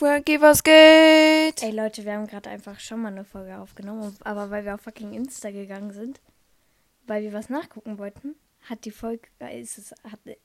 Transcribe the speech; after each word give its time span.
Frankie, 0.00 0.40
was 0.40 0.64
geht? 0.64 1.62
Ey 1.62 1.72
Leute, 1.72 2.06
wir 2.06 2.14
haben 2.14 2.26
gerade 2.26 2.48
einfach 2.48 2.80
schon 2.80 3.02
mal 3.02 3.12
eine 3.12 3.26
Folge 3.26 3.58
aufgenommen, 3.58 4.16
aber 4.24 4.48
weil 4.48 4.64
wir 4.64 4.76
auf 4.76 4.80
fucking 4.80 5.12
Insta 5.12 5.50
gegangen 5.50 5.92
sind, 5.92 6.22
weil 7.06 7.22
wir 7.22 7.34
was 7.34 7.50
nachgucken 7.50 7.98
wollten, 7.98 8.34
hat 8.62 8.86
die 8.86 8.92
Folge, 8.92 9.28
äh, 9.40 9.60
ist 9.60 9.76
es, 9.76 9.90
hat, 10.10 10.20
äh, 10.24 10.36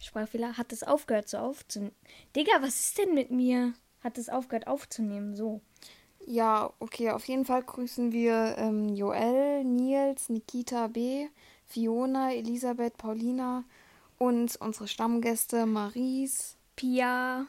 Sprachfehler, 0.00 0.56
hat 0.56 0.72
es 0.72 0.82
aufgehört 0.82 1.28
so 1.28 1.38
aufzunehmen. 1.38 1.94
Digga, 2.34 2.60
was 2.60 2.80
ist 2.80 2.98
denn 2.98 3.14
mit 3.14 3.30
mir? 3.30 3.72
Hat 4.02 4.18
es 4.18 4.28
aufgehört 4.28 4.66
aufzunehmen, 4.66 5.36
so. 5.36 5.60
Ja, 6.26 6.72
okay, 6.80 7.10
auf 7.10 7.28
jeden 7.28 7.44
Fall 7.44 7.62
grüßen 7.62 8.10
wir 8.10 8.56
ähm, 8.58 8.88
Joel, 8.88 9.62
Nils, 9.62 10.28
Nikita 10.28 10.88
B., 10.88 11.28
Fiona, 11.66 12.34
Elisabeth, 12.34 12.96
Paulina 12.96 13.62
und 14.18 14.56
unsere 14.56 14.88
Stammgäste 14.88 15.66
Maries, 15.66 16.56
Pia 16.74 17.46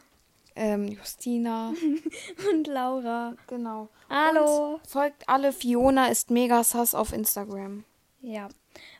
ähm, 0.55 0.87
Justina. 0.87 1.73
und 2.51 2.67
Laura. 2.67 3.35
Genau. 3.47 3.89
Hallo. 4.09 4.75
Und 4.75 4.87
folgt 4.87 5.27
alle, 5.27 5.53
Fiona 5.53 6.07
ist 6.07 6.31
mega 6.31 6.63
sass 6.63 6.95
auf 6.95 7.13
Instagram. 7.13 7.83
Ja, 8.21 8.49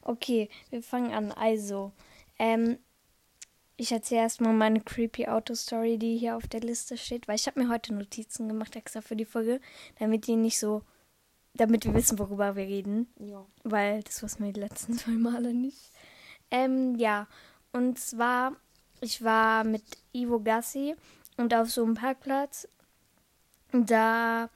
okay, 0.04 0.50
wir 0.70 0.82
fangen 0.82 1.12
an. 1.12 1.32
Also, 1.32 1.92
ähm, 2.38 2.78
ich 3.76 3.92
erzähle 3.92 4.22
erstmal 4.22 4.54
meine 4.54 4.82
creepy 4.82 5.28
Auto-Story, 5.28 5.98
die 5.98 6.18
hier 6.18 6.36
auf 6.36 6.48
der 6.48 6.62
Liste 6.62 6.98
steht, 6.98 7.28
weil 7.28 7.36
ich 7.36 7.48
habe 7.48 7.62
mir 7.62 7.70
heute 7.70 7.94
Notizen 7.94 8.48
gemacht 8.48 8.76
extra 8.76 9.02
für 9.02 9.16
die 9.16 9.26
Folge, 9.26 9.62
damit 10.00 10.28
die 10.28 10.36
nicht 10.36 10.60
so, 10.60 10.84
damit 11.54 11.86
wir 11.86 11.94
wissen, 11.94 12.20
worüber 12.20 12.56
wir 12.56 12.66
reden. 12.66 13.08
Ja. 13.20 13.46
Weil 13.64 14.04
das 14.04 14.22
wussten 14.22 14.44
wir 14.44 14.54
die 14.54 14.60
letzten 14.60 14.94
zwei 14.98 15.12
Male 15.12 15.54
nicht. 15.54 15.92
Ähm, 16.52 16.96
ja, 16.96 17.28
und 17.72 18.00
zwar, 18.00 18.56
ich 19.02 19.24
war 19.24 19.64
mit 19.64 19.84
Ivo 20.14 20.40
Gassi 20.40 20.96
und 21.40 21.54
auf 21.54 21.72
so 21.72 21.84
einem 21.84 21.94
Parkplatz, 21.94 22.68
da 23.72 24.50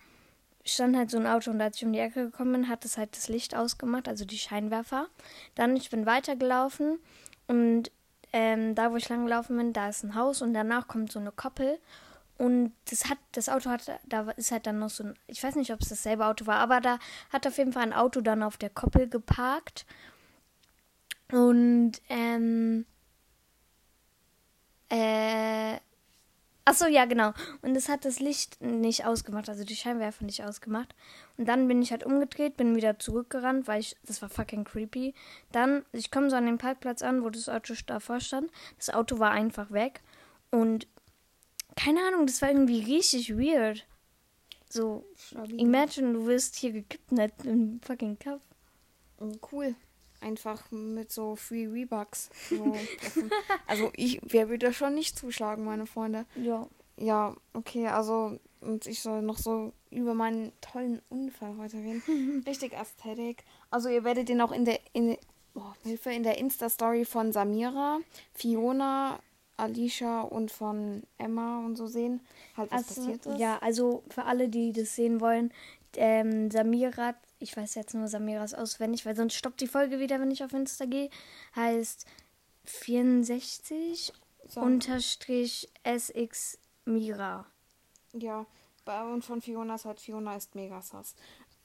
stand 0.65 0.97
halt 0.97 1.09
so 1.09 1.17
ein 1.17 1.27
Auto 1.27 1.49
und 1.49 1.61
als 1.61 1.77
ich 1.77 1.85
um 1.85 1.93
die 1.93 1.99
Ecke 1.99 2.25
gekommen 2.25 2.51
bin, 2.51 2.69
hat 2.69 2.83
es 2.83 2.97
halt 2.97 3.15
das 3.15 3.29
Licht 3.29 3.55
ausgemacht, 3.55 4.07
also 4.07 4.25
die 4.25 4.37
Scheinwerfer. 4.37 5.07
Dann, 5.55 5.77
ich 5.77 5.89
bin 5.89 6.05
weitergelaufen 6.05 6.99
und 7.47 7.89
ähm, 8.33 8.75
da, 8.75 8.91
wo 8.91 8.97
ich 8.97 9.07
lang 9.07 9.23
gelaufen 9.25 9.55
bin, 9.55 9.71
da 9.71 9.89
ist 9.89 10.03
ein 10.03 10.15
Haus 10.15 10.41
und 10.41 10.53
danach 10.53 10.87
kommt 10.87 11.11
so 11.11 11.19
eine 11.19 11.31
Koppel. 11.31 11.79
Und 12.37 12.73
das 12.89 13.09
hat, 13.09 13.19
das 13.31 13.47
Auto 13.47 13.69
hat, 13.69 13.89
da 14.05 14.31
ist 14.31 14.51
halt 14.51 14.67
dann 14.67 14.79
noch 14.79 14.89
so 14.89 15.03
ein, 15.03 15.13
ich 15.27 15.41
weiß 15.41 15.55
nicht, 15.55 15.71
ob 15.71 15.81
es 15.81 15.89
dasselbe 15.89 16.25
Auto 16.25 16.47
war, 16.47 16.57
aber 16.57 16.81
da 16.81 16.99
hat 17.31 17.47
auf 17.47 17.57
jeden 17.57 17.71
Fall 17.71 17.83
ein 17.83 17.93
Auto 17.93 18.21
dann 18.21 18.43
auf 18.43 18.57
der 18.57 18.69
Koppel 18.69 19.07
geparkt. 19.07 19.85
Und, 21.31 21.93
ähm, 22.09 22.85
äh, 24.89 25.77
Achso, 26.65 26.87
ja, 26.87 27.03
genau. 27.05 27.33
Und 27.61 27.75
es 27.75 27.89
hat 27.89 28.05
das 28.05 28.19
Licht 28.19 28.61
nicht 28.61 29.05
ausgemacht, 29.05 29.49
also 29.49 29.65
die 29.65 29.75
Scheinwerfer 29.75 30.23
nicht 30.23 30.43
ausgemacht. 30.43 30.95
Und 31.37 31.45
dann 31.47 31.67
bin 31.67 31.81
ich 31.81 31.91
halt 31.91 32.05
umgedreht, 32.05 32.55
bin 32.55 32.75
wieder 32.75 32.99
zurückgerannt, 32.99 33.67
weil 33.67 33.81
ich, 33.81 33.97
das 34.05 34.21
war 34.21 34.29
fucking 34.29 34.63
creepy. 34.63 35.13
Dann, 35.51 35.83
ich 35.91 36.09
komme 36.09 36.29
so 36.29 36.37
an 36.37 36.45
den 36.45 36.57
Parkplatz 36.57 37.01
an, 37.01 37.21
wo 37.23 37.29
das 37.29 37.49
Auto 37.49 37.73
davor 37.85 38.21
stand. 38.21 38.49
Das 38.77 38.89
Auto 38.89 39.19
war 39.19 39.31
einfach 39.31 39.71
weg. 39.71 40.01
Und 40.51 40.87
keine 41.75 41.99
Ahnung, 42.07 42.27
das 42.27 42.41
war 42.41 42.49
irgendwie 42.49 42.79
richtig 42.79 43.35
weird. 43.35 43.85
So, 44.69 45.05
imagine, 45.57 46.13
du 46.13 46.25
wirst 46.27 46.55
hier 46.55 46.71
gekidnappt 46.71 47.45
im 47.45 47.81
fucking 47.81 48.17
Cup. 48.17 48.41
Cool 49.51 49.75
einfach 50.23 50.71
mit 50.71 51.11
so 51.11 51.35
Free 51.35 51.67
Rebucks. 51.67 52.29
So 52.49 52.75
also 53.67 53.91
ich, 53.95 54.19
wer 54.23 54.49
würde 54.49 54.73
schon 54.73 54.95
nicht 54.95 55.17
zuschlagen, 55.17 55.65
meine 55.65 55.85
Freunde? 55.85 56.25
Ja. 56.35 56.67
Ja, 56.97 57.35
okay, 57.53 57.87
also 57.87 58.37
und 58.61 58.87
ich 58.87 59.01
soll 59.01 59.21
noch 59.21 59.37
so 59.37 59.73
über 59.89 60.13
meinen 60.13 60.51
tollen 60.61 61.01
Unfall 61.09 61.57
heute 61.57 61.77
reden. 61.77 62.43
Richtig 62.47 62.73
Ästhetik. 62.73 63.43
Also 63.69 63.89
ihr 63.89 64.03
werdet 64.03 64.29
den 64.29 64.41
auch 64.41 64.51
in 64.51 64.65
der 64.65 64.79
in 64.93 65.17
oh, 65.55 65.61
Hilfe 65.83 66.11
in 66.11 66.23
der 66.23 66.37
Insta 66.37 66.69
Story 66.69 67.05
von 67.05 67.31
Samira, 67.31 67.99
Fiona, 68.33 69.19
Alicia 69.57 70.21
und 70.21 70.51
von 70.51 71.03
Emma 71.17 71.65
und 71.65 71.75
so 71.75 71.87
sehen, 71.87 72.21
halt 72.57 72.71
was 72.71 72.89
also, 72.89 73.01
passiert 73.01 73.25
ist. 73.25 73.39
Ja, 73.39 73.57
also 73.59 74.03
für 74.09 74.25
alle, 74.25 74.49
die 74.49 74.71
das 74.71 74.95
sehen 74.95 75.21
wollen, 75.21 75.51
ähm, 75.95 76.49
Samira 76.49 77.15
ich 77.43 77.55
weiß 77.55 77.75
jetzt 77.75 77.93
nur 77.93 78.07
Samiras 78.07 78.53
auswendig, 78.53 79.05
weil 79.05 79.15
sonst 79.15 79.35
stoppt 79.35 79.61
die 79.61 79.67
Folge 79.67 79.99
wieder, 79.99 80.19
wenn 80.19 80.31
ich 80.31 80.43
auf 80.43 80.53
Insta 80.53 80.85
gehe. 80.85 81.09
Heißt 81.55 82.05
64 82.65 84.13
so. 84.47 84.61
unterstrich 84.61 85.69
SX 85.83 86.57
Mira. 86.85 87.45
Ja, 88.13 88.45
und 89.11 89.23
von 89.23 89.41
Fiona 89.41 89.75
ist 89.75 89.85
halt 89.85 89.99
Fiona 89.99 90.35
ist 90.35 90.55
mega 90.55 90.81
sass. 90.81 91.15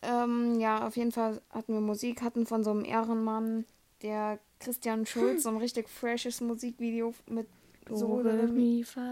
Ähm, 0.02 0.60
ja, 0.60 0.86
auf 0.86 0.96
jeden 0.96 1.12
Fall 1.12 1.40
hatten 1.50 1.72
wir 1.72 1.80
Musik, 1.80 2.22
hatten 2.22 2.46
von 2.46 2.62
so 2.62 2.70
einem 2.70 2.84
Ehrenmann, 2.84 3.64
der 4.02 4.38
Christian 4.60 5.06
Schulz, 5.06 5.42
so 5.44 5.48
ein 5.48 5.56
richtig 5.56 5.88
freshes 5.88 6.40
Musikvideo 6.40 7.14
mit 7.26 7.46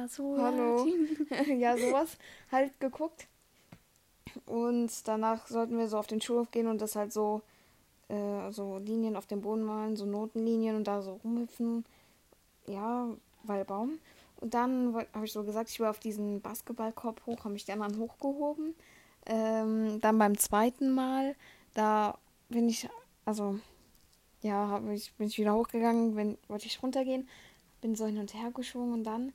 so. 0.09 0.39
Hallo. 0.39 0.87
ja, 1.59 1.77
sowas 1.79 2.19
halt 2.53 2.79
geguckt. 2.79 3.27
Und 4.47 4.91
danach 5.09 5.47
sollten 5.47 5.79
wir 5.79 5.89
so 5.89 5.99
auf 5.99 6.07
den 6.07 6.21
Schulhof 6.21 6.51
gehen 6.51 6.67
und 6.67 6.81
das 6.81 6.97
halt 6.97 7.13
so, 7.13 7.43
äh, 8.09 8.51
so 8.51 8.79
Linien 8.79 9.17
auf 9.17 9.27
dem 9.27 9.41
Boden 9.41 9.63
malen, 9.63 9.97
so 9.97 10.05
Notenlinien 10.05 10.77
und 10.77 10.85
da 10.85 11.03
so 11.03 11.21
rumhüpfen. 11.25 11.85
Ja, 12.67 13.09
weil 13.45 13.65
Baum. 13.65 13.99
Und 14.41 14.55
dann 14.55 14.95
habe 15.15 15.25
ich 15.25 15.33
so 15.33 15.45
gesagt, 15.45 15.71
ich 15.71 15.81
will 15.81 15.87
auf 15.87 15.99
diesen 15.99 16.41
Basketballkorb 16.41 17.25
hoch, 17.27 17.41
habe 17.41 17.55
mich 17.55 17.65
dann 17.65 17.81
dann 17.81 17.99
hochgehoben. 17.99 18.75
Ähm, 19.25 20.01
dann 20.01 20.19
beim 20.19 20.37
zweiten 20.39 20.93
Mal, 20.93 21.35
da 21.75 22.19
bin 22.49 22.69
ich, 22.69 22.89
also, 23.25 23.59
ja, 24.43 24.81
ich, 24.93 25.13
bin 25.15 25.27
ich 25.29 25.39
wieder 25.39 25.55
hochgegangen, 25.55 26.15
bin, 26.15 26.39
wollte 26.49 26.67
ich 26.67 26.83
runtergehen, 26.83 27.29
bin 27.81 27.97
so 27.97 28.07
hin 28.07 28.19
und 28.19 28.35
her 28.35 28.51
geschwungen 28.53 28.93
und 28.93 29.05
dann 29.05 29.33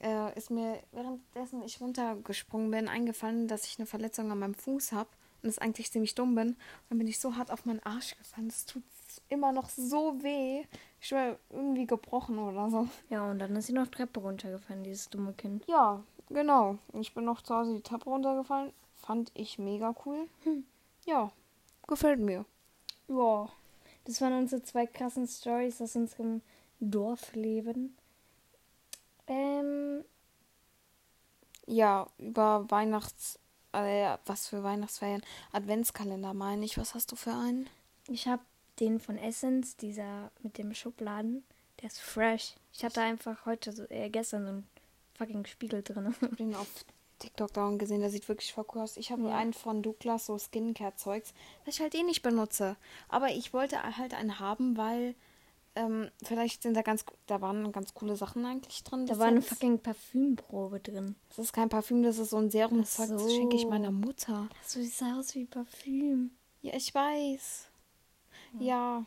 äh, 0.00 0.36
ist 0.36 0.50
mir 0.50 0.82
währenddessen 0.92 1.62
ich 1.62 1.80
runtergesprungen 1.80 2.70
bin 2.70 2.88
eingefallen, 2.88 3.48
dass 3.48 3.66
ich 3.66 3.78
eine 3.78 3.86
Verletzung 3.86 4.30
an 4.30 4.38
meinem 4.38 4.54
Fuß 4.54 4.92
habe 4.92 5.08
und 5.42 5.48
es 5.48 5.58
eigentlich 5.58 5.90
ziemlich 5.92 6.14
dumm 6.14 6.34
bin. 6.34 6.48
Und 6.48 6.56
dann 6.90 6.98
bin 6.98 7.08
ich 7.08 7.18
so 7.18 7.36
hart 7.36 7.50
auf 7.50 7.64
meinen 7.64 7.82
Arsch 7.84 8.16
gefallen. 8.16 8.48
Es 8.48 8.66
tut 8.66 8.82
immer 9.28 9.52
noch 9.52 9.68
so 9.68 10.22
weh. 10.22 10.64
Ich 11.00 11.12
war 11.12 11.36
irgendwie 11.50 11.86
gebrochen 11.86 12.38
oder 12.38 12.70
so. 12.70 12.88
Ja, 13.10 13.30
und 13.30 13.38
dann 13.38 13.54
ist 13.56 13.66
sie 13.66 13.72
noch 13.72 13.88
Treppe 13.88 14.20
runtergefallen, 14.20 14.84
dieses 14.84 15.08
dumme 15.10 15.32
Kind. 15.32 15.64
Ja, 15.66 16.02
genau. 16.28 16.78
Ich 16.94 17.14
bin 17.14 17.24
noch 17.24 17.42
zu 17.42 17.54
Hause 17.54 17.74
die 17.74 17.82
Treppe 17.82 18.10
runtergefallen. 18.10 18.72
Fand 18.96 19.30
ich 19.34 19.58
mega 19.58 19.94
cool. 20.04 20.28
Hm. 20.44 20.64
Ja, 21.06 21.30
gefällt 21.86 22.20
mir. 22.20 22.44
Ja, 23.08 23.48
das 24.04 24.20
waren 24.20 24.34
unsere 24.34 24.62
zwei 24.62 24.86
krassen 24.86 25.26
Stories 25.26 25.80
aus 25.80 25.96
unserem 25.96 26.42
Dorfleben. 26.80 27.96
Ähm, 29.28 30.04
ja, 31.66 32.06
über 32.18 32.64
Weihnachts. 32.70 33.38
Äh, 33.72 34.16
was 34.24 34.48
für 34.48 34.62
Weihnachtsferien? 34.62 35.22
Adventskalender 35.52 36.34
meine 36.34 36.64
ich. 36.64 36.78
Was 36.78 36.94
hast 36.94 37.12
du 37.12 37.16
für 37.16 37.32
einen? 37.32 37.68
Ich 38.08 38.26
habe 38.26 38.42
den 38.80 38.98
von 38.98 39.18
Essence, 39.18 39.76
dieser 39.76 40.30
mit 40.42 40.56
dem 40.56 40.74
Schubladen. 40.74 41.44
Der 41.80 41.88
ist 41.88 42.00
fresh. 42.00 42.54
Ich 42.72 42.84
hatte 42.84 43.02
einfach 43.02 43.44
heute, 43.44 43.72
so, 43.72 43.84
äh, 43.90 44.08
gestern 44.08 44.44
so 44.44 44.48
einen 44.48 44.68
fucking 45.16 45.44
Spiegel 45.46 45.82
drin. 45.82 46.14
Ich 46.16 46.22
habe 46.22 46.36
den 46.36 46.54
auf 46.54 46.84
TikTok 47.18 47.52
da 47.52 47.68
gesehen, 47.70 48.00
der 48.00 48.10
sieht 48.10 48.28
wirklich 48.28 48.52
voll 48.52 48.64
cool 48.74 48.82
aus. 48.82 48.96
Ich 48.96 49.10
habe 49.10 49.28
ja. 49.28 49.36
einen 49.36 49.52
von 49.52 49.82
Douglas, 49.82 50.26
so 50.26 50.38
Skincare-Zeugs, 50.38 51.34
was 51.64 51.74
ich 51.74 51.80
halt 51.80 51.94
eh 51.94 52.02
nicht 52.02 52.22
benutze. 52.22 52.76
Aber 53.08 53.28
ich 53.28 53.52
wollte 53.52 53.82
halt 53.96 54.14
einen 54.14 54.38
haben, 54.38 54.76
weil 54.76 55.14
ähm, 55.78 56.10
vielleicht 56.22 56.62
sind 56.62 56.74
da 56.74 56.82
ganz, 56.82 57.04
da 57.26 57.40
waren 57.40 57.70
ganz 57.72 57.94
coole 57.94 58.16
Sachen 58.16 58.44
eigentlich 58.44 58.82
drin. 58.84 59.06
Da 59.06 59.18
war 59.18 59.26
eine 59.26 59.42
fucking 59.42 59.78
Parfümprobe 59.78 60.80
drin. 60.80 61.14
Das 61.28 61.38
ist 61.38 61.52
kein 61.52 61.68
Parfüm, 61.68 62.02
das 62.02 62.18
ist 62.18 62.30
so 62.30 62.38
ein 62.38 62.50
Serum. 62.50 62.84
So. 62.84 63.06
Das 63.06 63.34
schenke 63.34 63.56
ich 63.56 63.66
meiner 63.66 63.90
Mutter. 63.90 64.48
So 64.64 64.80
sieht 64.80 65.02
aus 65.02 65.34
wie 65.34 65.44
Parfüm. 65.44 66.32
Ja, 66.62 66.74
ich 66.74 66.94
weiß. 66.94 67.68
Ja. 68.58 68.64
ja, 68.64 69.04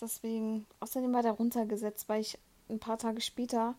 deswegen. 0.00 0.66
Außerdem 0.80 1.12
war 1.12 1.22
der 1.22 1.32
runtergesetzt, 1.32 2.08
weil 2.08 2.20
ich 2.20 2.38
ein 2.68 2.78
paar 2.78 2.98
Tage 2.98 3.20
später 3.20 3.74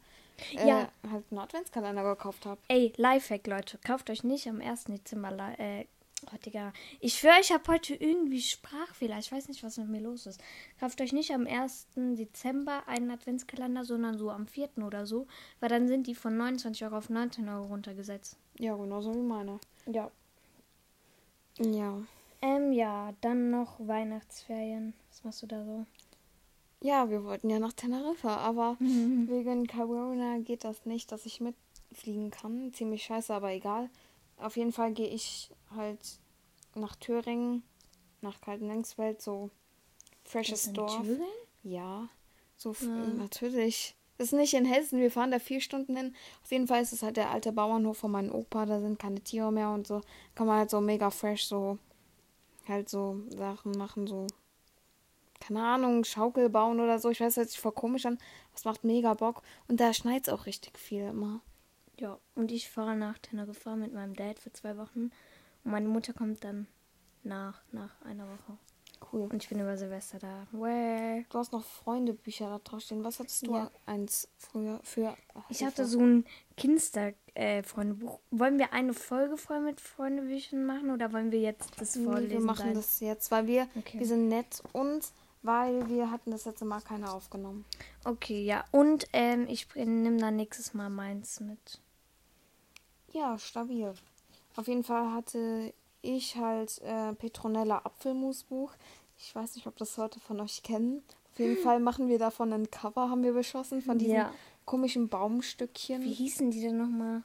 äh, 0.55 0.67
ja. 0.67 0.89
halt 1.09 1.25
einen 1.31 1.39
Adventskalender 1.39 2.03
gekauft 2.03 2.45
habe. 2.45 2.59
Ey, 2.67 2.93
Lifehack, 2.97 3.47
Leute. 3.47 3.77
Kauft 3.79 4.09
euch 4.09 4.23
nicht 4.23 4.47
am 4.47 4.61
1. 4.61 4.85
Dezember 4.85 5.31
äh, 5.57 5.85
Oh, 6.31 6.37
Digga. 6.45 6.73
Ich 6.99 7.15
schwöre, 7.15 7.39
ich 7.41 7.51
habe 7.51 7.63
heute 7.67 7.95
irgendwie 7.95 8.41
Sprachfehler. 8.41 9.17
Ich 9.19 9.31
weiß 9.31 9.47
nicht, 9.47 9.63
was 9.63 9.77
mit 9.77 9.89
mir 9.89 10.01
los 10.01 10.25
ist. 10.25 10.41
Kauft 10.79 11.01
euch 11.01 11.13
nicht 11.13 11.31
am 11.31 11.47
1. 11.47 11.87
Dezember 11.95 12.87
einen 12.87 13.11
Adventskalender, 13.11 13.83
sondern 13.83 14.17
so 14.17 14.29
am 14.29 14.47
4. 14.47 14.69
oder 14.85 15.05
so. 15.05 15.27
Weil 15.59 15.69
dann 15.69 15.87
sind 15.87 16.07
die 16.07 16.15
von 16.15 16.37
29 16.37 16.83
Euro 16.85 16.97
auf 16.97 17.09
19 17.09 17.47
Euro 17.49 17.65
runtergesetzt. 17.65 18.37
Ja, 18.59 18.75
genauso 18.75 19.13
wie 19.13 19.21
meine. 19.21 19.59
Ja. 19.85 20.11
Ja. 21.59 22.01
Ähm, 22.41 22.73
ja, 22.73 23.13
dann 23.21 23.51
noch 23.51 23.79
Weihnachtsferien. 23.79 24.93
Was 25.09 25.23
machst 25.23 25.43
du 25.43 25.47
da 25.47 25.63
so? 25.63 25.85
Ja, 26.81 27.09
wir 27.09 27.23
wollten 27.23 27.49
ja 27.49 27.59
nach 27.59 27.73
Teneriffa, 27.73 28.37
aber 28.37 28.75
mhm. 28.79 29.27
wegen 29.29 29.67
Corona 29.67 30.39
geht 30.39 30.63
das 30.63 30.85
nicht, 30.85 31.11
dass 31.11 31.25
ich 31.25 31.39
mit 31.39 31.55
fliegen 31.93 32.31
kann. 32.31 32.73
Ziemlich 32.73 33.03
scheiße, 33.03 33.33
aber 33.33 33.51
egal. 33.51 33.89
Auf 34.37 34.57
jeden 34.57 34.73
Fall 34.73 34.91
gehe 34.91 35.07
ich 35.07 35.49
halt 35.75 36.19
nach 36.75 36.95
Thüringen, 36.95 37.63
nach 38.21 38.41
Kaltenlengsfeld, 38.41 39.21
so 39.21 39.49
freshes 40.23 40.71
Dorf. 40.73 41.05
Ja, 41.63 42.09
so 42.57 42.75
ja. 42.81 42.87
natürlich. 42.87 43.95
Das 44.17 44.27
ist 44.27 44.33
nicht 44.33 44.53
in 44.53 44.65
Hessen, 44.65 44.99
wir 44.99 45.11
fahren 45.11 45.31
da 45.31 45.39
vier 45.39 45.59
Stunden 45.59 45.95
hin. 45.95 46.15
Auf 46.43 46.51
jeden 46.51 46.67
Fall 46.67 46.81
ist 46.81 46.93
es 46.93 47.01
halt 47.01 47.17
der 47.17 47.31
alte 47.31 47.51
Bauernhof 47.51 47.97
von 47.97 48.11
meinem 48.11 48.33
Opa, 48.33 48.65
da 48.65 48.79
sind 48.79 48.99
keine 48.99 49.21
Tiere 49.21 49.51
mehr 49.51 49.71
und 49.71 49.87
so. 49.87 50.01
Kann 50.35 50.47
man 50.47 50.59
halt 50.59 50.69
so 50.69 50.79
mega 50.79 51.09
fresh 51.09 51.45
so 51.45 51.79
halt 52.67 52.89
so 52.89 53.21
Sachen 53.35 53.71
machen, 53.73 54.07
so 54.07 54.27
keine 55.39 55.63
Ahnung, 55.63 56.05
Schaukel 56.05 56.49
bauen 56.49 56.79
oder 56.79 56.99
so. 56.99 57.09
Ich 57.09 57.19
weiß, 57.19 57.35
das 57.35 57.37
hört 57.37 57.49
sich 57.49 57.59
voll 57.59 57.73
komisch 57.73 58.05
an. 58.05 58.17
Das 58.53 58.63
macht 58.63 58.85
mega 58.85 59.13
Bock. 59.13 59.41
Und 59.67 59.81
da 59.81 59.93
schneit 59.93 60.27
es 60.27 60.33
auch 60.33 60.45
richtig 60.45 60.79
viel 60.79 61.03
immer. 61.03 61.41
Ja, 61.99 62.17
und 62.35 62.51
ich 62.51 62.69
fahre 62.69 62.95
nach 62.95 63.17
Teneriffa 63.17 63.75
mit 63.75 63.93
meinem 63.93 64.15
Dad 64.15 64.39
für 64.39 64.53
zwei 64.53 64.77
Wochen. 64.77 65.11
Und 65.63 65.71
meine 65.71 65.87
Mutter 65.87 66.13
kommt 66.13 66.43
dann 66.43 66.67
nach, 67.23 67.61
nach 67.71 68.01
einer 68.01 68.25
Woche. 68.25 68.57
Cool. 69.11 69.27
Und 69.31 69.43
ich 69.43 69.49
bin 69.49 69.59
über 69.59 69.77
Silvester 69.77 70.19
da. 70.19 70.47
Where? 70.51 71.25
Du 71.29 71.37
hast 71.37 71.51
noch 71.51 71.63
Freundebücher 71.63 72.47
da 72.49 72.59
draufstehen. 72.59 73.03
Was 73.03 73.19
hattest 73.19 73.45
du 73.45 73.53
ja. 73.53 73.71
eins 73.85 74.29
früher 74.37 74.79
für? 74.83 75.15
Ich 75.49 75.63
hatte 75.63 75.85
so 75.85 75.99
ein 75.99 76.25
Kinster-Freundebuch. 76.57 78.19
Äh, 78.19 78.39
wollen 78.39 78.57
wir 78.57 78.73
eine 78.73 78.93
Folge 78.93 79.37
voll 79.37 79.59
mit 79.59 79.81
Freundebüchern 79.81 80.65
machen 80.65 80.91
oder 80.91 81.11
wollen 81.11 81.31
wir 81.31 81.41
jetzt 81.41 81.79
das 81.79 81.97
vorlesen? 81.97 82.27
Nee, 82.27 82.33
wir 82.33 82.41
machen 82.41 82.65
sein? 82.65 82.73
das 82.73 82.99
jetzt, 83.01 83.31
weil 83.31 83.47
wir, 83.47 83.67
okay. 83.75 83.99
wir 83.99 84.07
sind 84.07 84.29
nett 84.29 84.63
und 84.71 85.11
weil 85.41 85.89
wir 85.89 86.09
hatten 86.09 86.31
das 86.31 86.45
letzte 86.45 86.65
Mal 86.65 86.81
keine 86.81 87.11
aufgenommen. 87.11 87.65
Okay, 88.05 88.43
ja. 88.43 88.63
Und 88.71 89.07
ähm, 89.11 89.45
ich 89.49 89.67
nehme 89.75 90.17
dann 90.17 90.37
nächstes 90.37 90.73
Mal 90.73 90.89
meins 90.89 91.41
mit. 91.41 91.81
Ja, 93.11 93.37
stabil. 93.37 93.93
Auf 94.55 94.67
jeden 94.67 94.83
Fall 94.83 95.11
hatte 95.11 95.73
ich 96.01 96.35
halt 96.35 96.79
äh, 96.81 97.13
Petronella 97.13 97.81
Apfelmusbuch. 97.83 98.73
Ich 99.17 99.33
weiß 99.33 99.55
nicht, 99.55 99.67
ob 99.67 99.77
das 99.77 99.97
Leute 99.97 100.19
von 100.19 100.39
euch 100.41 100.63
kennen. 100.63 101.03
Auf 101.31 101.39
jeden 101.39 101.57
Fall 101.57 101.79
machen 101.79 102.09
wir 102.09 102.19
davon 102.19 102.53
ein 102.53 102.69
Cover, 102.69 103.09
haben 103.09 103.23
wir 103.23 103.33
beschlossen, 103.33 103.81
von 103.81 103.97
diesen 103.97 104.15
ja. 104.15 104.33
komischen 104.65 105.09
Baumstückchen. 105.09 106.03
Wie 106.03 106.13
hießen 106.13 106.51
die 106.51 106.61
denn 106.61 106.77
nochmal? 106.77 107.23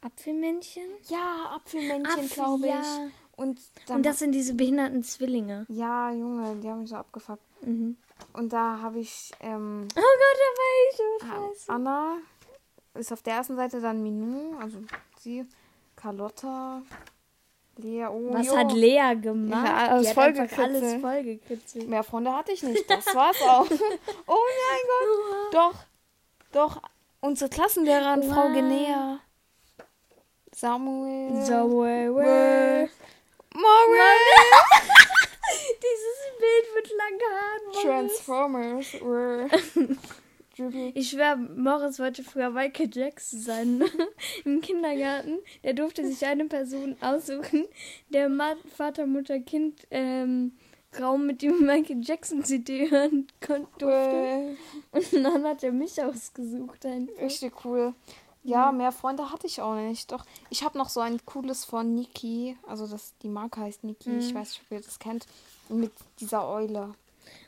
Apfelmännchen? 0.00 0.84
Ja, 1.08 1.56
Apfelmännchen, 1.56 2.28
glaube 2.28 2.66
ich. 2.66 2.72
Ja. 2.72 3.08
Und, 3.36 3.60
und 3.88 4.06
das 4.06 4.20
sind 4.20 4.32
diese 4.32 4.54
behinderten 4.54 5.02
Zwillinge. 5.02 5.66
Ja, 5.68 6.12
Junge, 6.12 6.56
die 6.56 6.68
haben 6.68 6.80
mich 6.80 6.90
so 6.90 6.96
abgefuckt. 6.96 7.42
Mhm. 7.62 7.96
Und 8.32 8.52
da 8.52 8.80
habe 8.80 9.00
ich. 9.00 9.32
Ähm, 9.40 9.88
oh 9.90 9.94
Gott, 9.94 10.38
da 10.38 10.48
war 10.58 10.90
ich 10.90 10.96
so 10.96 11.26
scheiße. 11.26 11.72
Anna 11.72 12.18
ist 12.94 13.12
auf 13.12 13.22
der 13.22 13.34
ersten 13.34 13.56
Seite 13.56 13.80
dann 13.80 14.02
Minu, 14.02 14.56
also 14.58 14.78
sie, 15.18 15.46
Carlotta, 16.00 16.82
Lea. 17.76 18.06
Oh, 18.06 18.32
Was 18.32 18.46
jo. 18.46 18.56
hat 18.56 18.72
Lea 18.72 19.14
gemacht? 19.20 19.66
Ja, 19.66 19.88
alles 19.88 20.12
voll 20.12 20.34
alles. 20.56 21.84
Mehr 21.86 22.04
Freunde 22.04 22.32
hatte 22.32 22.52
ich 22.52 22.62
nicht, 22.62 22.88
das 22.88 23.06
war's 23.14 23.40
auch. 23.42 23.66
oh 24.26 24.44
mein 24.70 24.82
Gott. 25.50 25.54
Doch, 25.54 25.74
doch, 26.52 26.82
unsere 27.20 27.50
Klassenlehrerin, 27.50 28.22
wow. 28.22 28.34
Frau 28.34 28.48
Genea. 28.52 29.20
Samuel. 30.52 31.44
Samuel. 31.44 32.10
Morgan. 32.10 32.90
Dieses 35.82 36.18
Bild 36.38 36.66
mit 36.76 36.88
langen 36.96 37.22
Haaren. 37.34 38.08
Transformers. 38.08 38.86
Ich 40.94 41.10
schwör, 41.10 41.36
Morris 41.36 41.98
wollte 41.98 42.22
früher 42.22 42.50
Michael 42.50 42.90
Jackson 42.92 43.40
sein. 43.40 43.84
Im 44.44 44.60
Kindergarten. 44.60 45.38
Der 45.64 45.74
durfte 45.74 46.06
sich 46.06 46.24
eine 46.26 46.46
Person 46.46 46.96
aussuchen, 47.00 47.66
der 48.08 48.30
Vater, 48.74 49.06
Mutter, 49.06 49.40
Kind 49.40 49.86
ähm, 49.90 50.52
Raum 50.98 51.26
mit 51.26 51.42
dem 51.42 51.64
Michael 51.66 52.00
Jackson 52.02 52.44
CD 52.44 52.90
hören 52.90 53.26
durfte. 53.40 54.56
Und 54.90 55.12
dann 55.12 55.44
hat 55.44 55.62
er 55.62 55.72
mich 55.72 56.02
ausgesucht. 56.02 56.84
Einfach. 56.86 57.22
Richtig 57.22 57.64
cool. 57.64 57.94
Ja, 58.42 58.72
mehr 58.72 58.92
Freunde 58.92 59.30
hatte 59.30 59.46
ich 59.46 59.60
auch 59.60 59.74
nicht. 59.74 60.10
Doch, 60.10 60.24
ich 60.48 60.62
habe 60.64 60.78
noch 60.78 60.88
so 60.88 61.00
ein 61.00 61.24
cooles 61.26 61.64
von 61.64 61.94
Niki. 61.94 62.56
Also 62.66 62.86
das, 62.86 63.14
die 63.22 63.28
Marke 63.28 63.60
heißt 63.60 63.84
Niki. 63.84 64.08
Mhm. 64.08 64.20
Ich 64.20 64.34
weiß 64.34 64.50
nicht, 64.50 64.62
ob 64.64 64.72
ihr 64.72 64.80
das 64.80 64.98
kennt. 64.98 65.26
Mit 65.68 65.92
dieser 66.18 66.48
Eule. 66.48 66.94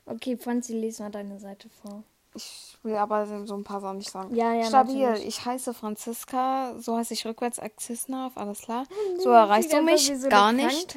Okay, 0.05 0.37
Franzi, 0.37 0.75
lese 0.75 1.03
mal 1.03 1.11
deine 1.11 1.39
Seite 1.39 1.71
vor. 1.71 2.03
Ich 2.35 2.79
will 2.83 2.95
aber 2.97 3.27
so 3.47 3.55
ein 3.55 3.65
paar 3.65 3.81
Sachen 3.81 3.99
nicht 3.99 4.11
sagen. 4.11 4.35
Ja, 4.35 4.55
ja, 4.55 4.65
Stabil. 4.65 5.01
Natürlich. 5.01 5.27
Ich 5.27 5.45
heiße 5.45 5.75
Franziska. 5.75 6.75
So 6.79 6.97
heiße 6.97 7.15
ich 7.15 7.27
rückwärts 7.27 7.59
Axisnaf. 7.59 8.37
Alles 8.37 8.61
klar. 8.61 8.85
Nee, 8.89 9.23
so 9.23 9.31
erreichst 9.31 9.73
du 9.73 9.83
mich 9.83 10.13
so 10.17 10.29
gar 10.29 10.53
nicht. 10.53 10.97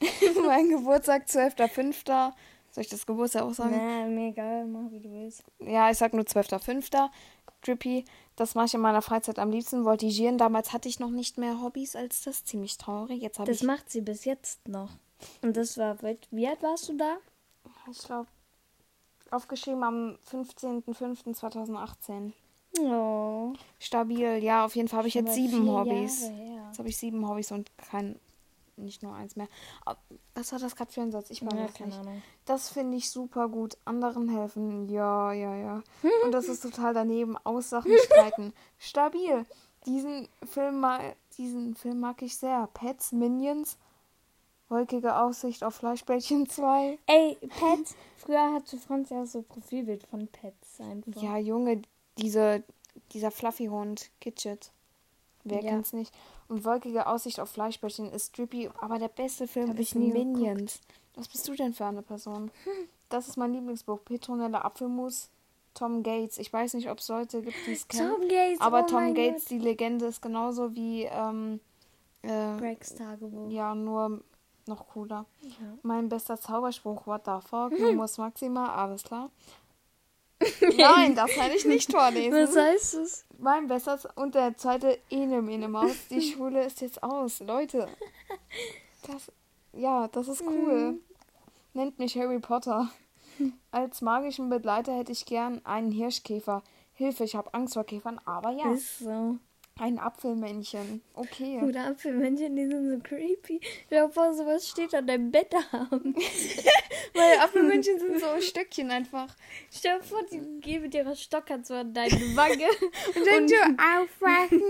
mein 0.46 0.68
Geburtstag 0.68 1.26
12.05. 1.26 2.32
Soll 2.70 2.82
ich 2.82 2.88
das 2.88 3.06
Geburtstag 3.06 3.42
auch 3.42 3.54
sagen? 3.54 3.76
Nee, 3.76 4.06
mir 4.06 4.28
egal. 4.30 4.66
Mach 4.66 4.90
wie 4.90 5.00
du 5.00 5.10
willst. 5.10 5.44
Ja, 5.60 5.90
ich 5.90 5.96
sag 5.96 6.12
nur 6.12 6.24
12.05. 6.24 7.08
Drippy. 7.62 8.04
Das 8.36 8.54
mache 8.54 8.66
ich 8.66 8.74
in 8.74 8.80
meiner 8.80 9.00
Freizeit 9.00 9.38
am 9.38 9.50
liebsten. 9.50 9.84
Voltigieren. 9.84 10.36
Damals 10.38 10.72
hatte 10.72 10.88
ich 10.88 11.00
noch 11.00 11.10
nicht 11.10 11.38
mehr 11.38 11.62
Hobbys 11.62 11.96
als 11.96 12.22
das. 12.22 12.44
Ziemlich 12.44 12.76
traurig. 12.76 13.22
Jetzt 13.22 13.38
das 13.38 13.48
ich 13.48 13.62
macht 13.62 13.90
sie 13.90 14.02
bis 14.02 14.24
jetzt 14.24 14.68
noch. 14.68 14.90
Und 15.40 15.56
das 15.56 15.78
war, 15.78 15.96
wie 16.02 16.48
alt 16.48 16.62
warst 16.62 16.88
du 16.88 16.96
da? 16.96 17.16
Ich 17.90 17.98
glaube, 17.98 18.28
aufgeschrieben 19.34 19.82
am 19.82 20.16
15.05.2018. 20.30 22.32
Oh. 22.80 23.52
Stabil, 23.78 24.42
ja, 24.42 24.64
auf 24.64 24.74
jeden 24.74 24.88
Fall 24.88 24.98
habe 24.98 25.08
ich 25.08 25.14
jetzt 25.14 25.34
sieben 25.34 25.68
Hobbys. 25.68 26.30
Jetzt 26.66 26.78
habe 26.78 26.88
ich 26.88 26.96
sieben 26.96 27.28
Hobbys 27.28 27.52
und 27.52 27.70
kein, 27.76 28.18
nicht 28.76 29.02
nur 29.02 29.14
eins 29.14 29.36
mehr. 29.36 29.48
Was 30.34 30.52
war 30.52 30.58
das 30.58 30.74
gerade 30.74 30.90
für 30.90 31.02
ein 31.02 31.12
Satz? 31.12 31.30
Ich 31.30 31.42
meine, 31.42 31.60
ja, 31.60 31.68
keine 31.68 31.94
Ahnung. 31.94 32.22
Das 32.44 32.68
finde 32.68 32.96
ich 32.96 33.10
super 33.10 33.48
gut. 33.48 33.76
Anderen 33.84 34.28
helfen, 34.28 34.88
ja, 34.88 35.32
ja, 35.32 35.54
ja. 35.54 35.82
und 36.24 36.32
das 36.32 36.48
ist 36.48 36.62
total 36.62 36.94
daneben. 36.94 37.36
Aussachen 37.44 37.92
streiten. 38.06 38.52
Stabil. 38.78 39.46
Diesen 39.86 40.28
Film, 40.44 40.84
diesen 41.36 41.76
Film 41.76 42.00
mag 42.00 42.22
ich 42.22 42.36
sehr. 42.36 42.68
Pets, 42.72 43.12
Minions, 43.12 43.78
Wolkige 44.68 45.16
Aussicht 45.16 45.62
auf 45.64 45.74
Fleischbällchen 45.74 46.48
2. 46.48 46.98
Ey, 47.06 47.36
Pets. 47.40 47.94
Früher 48.16 48.52
hatte 48.54 48.78
Franz 48.78 49.10
ja 49.10 49.26
so 49.26 49.42
Profilbild 49.42 50.04
von 50.06 50.26
Pets 50.28 50.80
einfach. 50.80 51.22
Ja, 51.22 51.36
Junge, 51.38 51.82
diese, 52.18 52.62
dieser 53.12 53.30
Fluffy-Hund, 53.30 54.10
Kitchet. 54.20 54.70
Wer 55.44 55.62
ja. 55.62 55.70
kennt's 55.70 55.92
nicht? 55.92 56.12
Und 56.48 56.64
Wolkige 56.64 57.06
Aussicht 57.06 57.40
auf 57.40 57.50
Fleischbällchen 57.50 58.10
ist 58.10 58.36
Drippy, 58.36 58.70
aber 58.80 58.98
der 58.98 59.08
beste 59.08 59.46
Film 59.46 59.70
Hab 59.70 59.78
ist 59.78 59.94
Minions. 59.94 60.80
Geguckt. 60.80 60.80
Was 61.16 61.28
bist 61.28 61.46
du 61.46 61.54
denn 61.54 61.74
für 61.74 61.84
eine 61.84 62.02
Person? 62.02 62.50
Hm. 62.64 62.88
Das 63.08 63.28
ist 63.28 63.36
mein 63.36 63.52
Lieblingsbuch. 63.52 64.00
Petronella 64.04 64.62
Apfelmus. 64.62 65.30
Tom 65.74 66.02
Gates. 66.02 66.38
Ich 66.38 66.52
weiß 66.52 66.74
nicht, 66.74 66.88
ob 66.88 66.98
es 66.98 67.08
Leute 67.08 67.42
gibt, 67.42 67.56
die 67.66 67.72
es 67.72 67.86
kennen. 67.88 68.10
Tom 68.10 68.28
Gates. 68.28 68.60
Aber 68.60 68.84
oh 68.84 68.86
Tom 68.86 69.14
Gates, 69.14 69.44
Gott. 69.44 69.50
die 69.50 69.58
Legende, 69.58 70.06
ist 70.06 70.22
genauso 70.22 70.74
wie 70.74 71.02
ähm, 71.04 71.60
äh, 72.22 72.56
Gregs 72.58 72.94
Tagebuch. 72.94 73.50
Ja, 73.50 73.74
nur 73.74 74.22
noch 74.68 74.88
cooler. 74.88 75.26
Ja. 75.42 75.78
Mein 75.82 76.08
bester 76.08 76.38
Zauberspruch, 76.40 77.06
what 77.06 77.22
the 77.24 77.46
fuck, 77.48 77.78
Numus 77.78 78.18
Maxima, 78.18 78.74
alles 78.74 79.02
klar. 79.04 79.30
Nein, 80.76 81.14
das 81.14 81.30
kann 81.32 81.50
ich 81.52 81.64
nicht 81.64 81.90
vorlesen. 81.90 82.32
Was 82.32 82.56
heißt 82.56 82.94
es? 82.94 83.24
Mein 83.38 83.68
bester 83.68 83.98
und 84.16 84.34
der 84.34 84.56
zweite 84.56 84.98
Ene 85.08 85.42
Mene 85.42 85.68
Maus. 85.68 86.08
Die 86.10 86.20
Schule 86.32 86.64
ist 86.64 86.80
jetzt 86.80 87.02
aus, 87.02 87.40
Leute. 87.40 87.88
Das, 89.06 89.32
ja, 89.72 90.08
das 90.08 90.28
ist 90.28 90.42
cool. 90.42 90.92
Mhm. 90.92 91.00
Nennt 91.72 91.98
mich 91.98 92.16
Harry 92.16 92.38
Potter. 92.38 92.90
Als 93.70 94.00
magischen 94.00 94.48
Begleiter 94.48 94.96
hätte 94.96 95.12
ich 95.12 95.26
gern 95.26 95.60
einen 95.64 95.90
Hirschkäfer. 95.90 96.62
Hilfe, 96.92 97.24
ich 97.24 97.34
habe 97.34 97.52
Angst 97.52 97.74
vor 97.74 97.84
Käfern, 97.84 98.20
aber 98.24 98.50
ja. 98.50 98.72
Ist 98.72 99.00
so. 99.00 99.38
Ein 99.76 99.98
Apfelmännchen. 99.98 101.02
Okay. 101.14 101.60
Oder 101.60 101.86
Apfelmännchen, 101.88 102.54
die 102.54 102.66
sind 102.66 102.90
so 102.90 102.98
creepy. 103.00 103.60
Stell 103.86 104.06
dir 104.06 104.12
vor, 104.12 104.32
sowas 104.32 104.68
steht 104.68 104.94
an 104.94 105.06
deinem 105.06 105.32
Bett 105.32 105.52
abends. 105.72 106.24
Weil 107.14 107.38
Apfelmännchen 107.40 107.98
sind 107.98 108.20
so 108.20 108.40
Stöckchen 108.40 108.92
einfach. 108.92 109.34
Stell 109.72 109.98
dir 109.98 110.04
vor, 110.04 110.22
die 110.30 110.40
gehen 110.60 110.82
mit 110.82 110.94
ihrer 110.94 111.16
Stockhand 111.16 111.66
so 111.66 111.74
an 111.74 111.92
deine 111.92 112.12
Wange. 112.36 112.66
und 113.16 113.26
dann 113.26 113.46
du 113.48 113.54
aufwachen. 113.82 114.62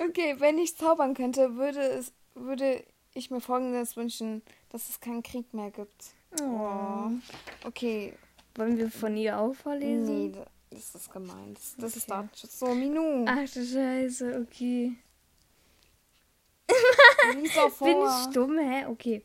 okay, 0.00 0.34
wenn 0.38 0.58
ich 0.58 0.76
zaubern 0.76 1.14
könnte, 1.14 1.54
würde 1.54 1.80
es, 1.80 2.12
würde 2.34 2.84
ich 3.14 3.30
mir 3.30 3.40
folgendes 3.40 3.96
wünschen, 3.96 4.42
dass 4.70 4.88
es 4.88 4.98
keinen 4.98 5.22
Krieg 5.22 5.54
mehr 5.54 5.70
gibt. 5.70 6.16
Oh. 6.42 7.10
Okay. 7.64 8.12
Wollen 8.56 8.76
wir 8.78 8.90
von 8.90 9.16
ihr 9.16 9.38
auch 9.38 9.54
vorlesen? 9.54 10.32
Nee, 10.32 10.44
das 10.70 10.94
ist 10.94 11.12
gemein. 11.12 11.54
Das, 11.54 11.76
das 11.76 11.92
okay. 11.92 11.98
ist 11.98 12.10
Datenschutz. 12.10 12.58
So, 12.58 12.74
Minu. 12.74 13.24
Ach 13.26 13.48
du 13.48 13.64
Scheiße, 13.64 14.40
okay. 14.42 14.96
Bin 17.32 17.44
ich 17.44 18.32
dumm, 18.32 18.58
hä? 18.58 18.86
Okay. 18.86 19.22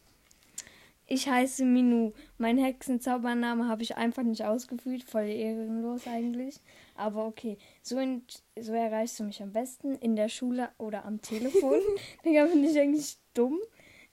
Ich 1.14 1.28
heiße 1.28 1.66
Minu. 1.66 2.14
Mein 2.38 2.58
Hexenzaubername 2.58 3.68
habe 3.68 3.84
ich 3.84 3.98
einfach 3.98 4.24
nicht 4.24 4.46
ausgeführt. 4.46 5.04
Voll 5.04 5.28
ehrenlos 5.28 6.08
eigentlich. 6.08 6.62
Aber 6.96 7.26
okay, 7.26 7.58
so, 7.82 8.00
in, 8.00 8.24
so 8.58 8.72
erreichst 8.72 9.20
du 9.20 9.26
mich 9.26 9.42
am 9.44 9.52
besten 9.52 9.96
in 9.96 10.16
der 10.16 10.30
Schule 10.30 10.70
oder 10.78 11.04
am 11.04 11.22
Telefon. 11.22 11.82
Digga, 12.26 12.46
bin 12.46 12.64
ich 12.64 12.80
eigentlich 12.80 13.18
dumm. 13.34 13.60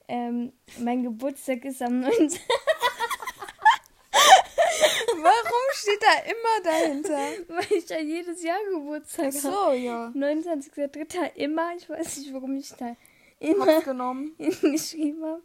Ähm, 0.09 0.51
mein 0.79 1.03
Geburtstag 1.03 1.63
ist 1.63 1.81
am 1.81 2.01
19. 2.01 2.31
Warum 5.21 5.65
steht 5.79 6.01
da 6.01 6.29
immer 6.31 6.63
dahinter? 6.63 7.17
Weil 7.47 7.77
ich 7.77 7.89
ja 7.89 7.99
jedes 7.99 8.43
Jahr 8.43 8.59
Geburtstag 8.71 9.25
habe. 9.27 9.31
so, 9.37 9.71
ja. 9.73 10.11
29.03. 10.15 11.35
immer. 11.35 11.71
Ich 11.77 11.89
weiß 11.89 12.19
nicht, 12.19 12.33
warum 12.33 12.55
ich 12.57 12.69
da 12.73 12.95
immer 13.39 13.65
Hab's 13.67 13.85
genommen. 13.85 14.35
geschrieben 14.37 15.23
habe. 15.23 15.41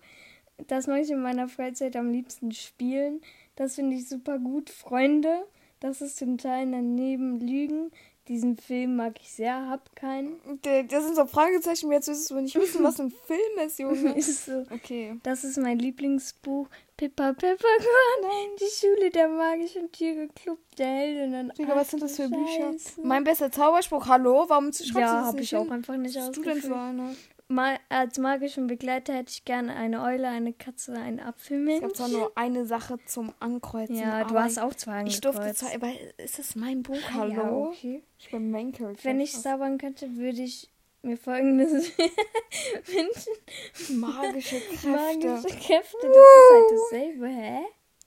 Das 0.68 0.86
mache 0.86 1.00
ich 1.00 1.10
in 1.10 1.20
meiner 1.22 1.48
Freizeit 1.48 1.96
am 1.96 2.12
liebsten 2.12 2.52
spielen. 2.52 3.20
Das 3.56 3.74
finde 3.74 3.96
ich 3.96 4.08
super 4.08 4.38
gut. 4.38 4.70
Freunde, 4.70 5.44
das 5.80 6.00
ist 6.00 6.18
total 6.18 6.70
daneben 6.70 7.40
Lügen. 7.40 7.90
Diesen 8.28 8.56
Film 8.56 8.96
mag 8.96 9.20
ich 9.20 9.30
sehr, 9.30 9.68
hab 9.68 9.94
keinen. 9.94 10.40
Das 10.62 11.04
sind 11.04 11.14
so 11.14 11.26
Fragezeichen, 11.26 11.92
jetzt 11.92 12.08
willst 12.08 12.30
du 12.30 12.40
nicht 12.40 12.54
wissen, 12.54 12.82
was 12.82 12.98
ein 12.98 13.10
Film 13.10 13.66
ist, 13.66 13.78
Junge. 13.78 14.14
Ist 14.16 14.46
so. 14.46 14.64
Okay. 14.70 15.18
Das 15.22 15.44
ist 15.44 15.58
mein 15.58 15.78
Lieblingsbuch. 15.78 16.68
Pippa 16.96 17.32
Peppercorn, 17.34 18.22
die 18.60 18.80
Schule 18.80 19.10
der 19.10 19.28
magischen 19.28 19.90
Tiere, 19.92 20.28
Club 20.28 20.58
der 20.78 20.86
Heldinnen. 20.86 21.52
Digga, 21.58 21.76
was 21.76 21.90
sind 21.90 22.02
das 22.02 22.16
für 22.16 22.28
Bücher? 22.28 22.72
Scheiße. 22.72 23.00
Mein 23.02 23.24
bester 23.24 23.50
Zauberspruch, 23.50 24.06
hallo? 24.06 24.44
Warum 24.48 24.72
schreibst 24.72 24.94
du 24.94 24.98
ja, 25.00 25.16
das 25.16 25.26
habe 25.26 25.36
nicht 25.36 25.52
ich 25.52 25.58
auch 25.58 25.64
hin? 25.64 25.72
einfach 25.72 25.96
nicht 25.96 26.16
Was 26.16 26.30
du 26.30 26.42
denn 26.42 26.62
für. 26.62 27.14
Ma 27.48 27.76
als 27.90 28.18
magischen 28.18 28.66
Begleiter 28.66 29.12
hätte 29.14 29.30
ich 29.30 29.44
gerne 29.44 29.74
eine 29.76 30.02
Eule, 30.02 30.28
eine 30.28 30.52
Katze, 30.54 30.94
einen 30.94 31.18
Es 31.18 31.26
Apfelmensch. 31.26 31.82
gab 31.82 31.94
zwar 31.96 32.08
nur 32.08 32.32
eine 32.36 32.64
Sache 32.64 32.96
zum 33.06 33.32
Ankreuzen. 33.38 33.96
Ja, 33.96 34.24
du 34.24 34.38
hast 34.38 34.58
auch 34.58 34.72
zwei 34.74 35.04
Ich 35.04 35.20
durfte 35.20 35.42
angekreuzt. 35.42 35.60
zwei, 35.60 35.74
aber 35.74 35.92
ist 36.16 36.38
das 36.38 36.56
mein 36.56 36.82
Buch? 36.82 36.94
Ja, 36.96 37.12
Hallo? 37.14 37.68
okay. 37.68 38.02
Ich 38.18 38.30
bin 38.30 38.50
Main 38.50 38.72
Character. 38.72 39.04
Wenn 39.04 39.20
ich 39.20 39.32
zaubern 39.38 39.76
könnte, 39.76 40.16
würde 40.16 40.40
ich 40.42 40.70
mir 41.02 41.18
folgendes 41.18 41.70
wünschen. 42.86 44.00
Magische 44.00 44.60
Kräfte. 44.60 44.88
Magische 44.88 45.48
Kräfte, 45.58 45.98
das 46.02 46.16
ist 46.16 46.50
halt 46.52 46.70
dasselbe, 46.72 47.26
hä? 47.28 47.58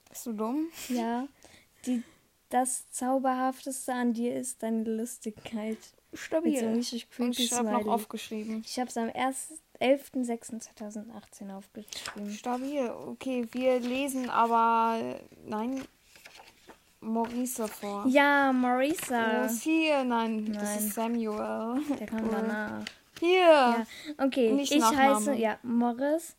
Bist 0.09 0.25
du 0.25 0.33
dumm? 0.33 0.67
Ja. 0.89 1.27
Die, 1.85 2.01
das 2.49 2.89
Zauberhafteste 2.89 3.93
an 3.93 4.13
dir 4.13 4.35
ist 4.35 4.63
deine 4.63 4.83
Lustigkeit. 4.83 5.77
Stabil. 6.13 6.51
Mit 6.51 6.83
so 6.83 6.97
Und 7.19 7.39
ich 7.39 7.51
habe 7.53 7.69
noch 7.71 7.85
aufgeschrieben. 7.87 8.63
Ich 8.65 8.79
habe 8.79 8.89
es 8.89 8.97
am 8.97 9.11
1. 9.13 9.61
11.06.2018 9.79 11.55
aufgeschrieben. 11.55 12.31
Stabil. 12.31 12.89
Okay, 12.89 13.47
wir 13.51 13.79
lesen 13.79 14.29
aber. 14.29 15.19
Nein. 15.45 15.83
Maurice 16.99 17.67
vor. 17.67 18.05
Ja, 18.07 18.51
Marisa. 18.51 19.45
ist 19.45 19.61
hier? 19.61 20.03
Nein, 20.03 20.51
das 20.51 20.63
Nein. 20.63 20.77
ist 20.79 20.93
Samuel. 20.95 21.81
Der 21.99 22.07
kommt 22.07 22.33
danach. 22.33 22.83
Hier. 23.19 23.39
Ja, 23.39 23.87
okay. 24.17 24.51
Nicht 24.51 24.71
ich 24.71 24.79
Nachname. 24.79 25.15
heiße, 25.15 25.33
ja, 25.35 25.59
Morris. 25.63 26.35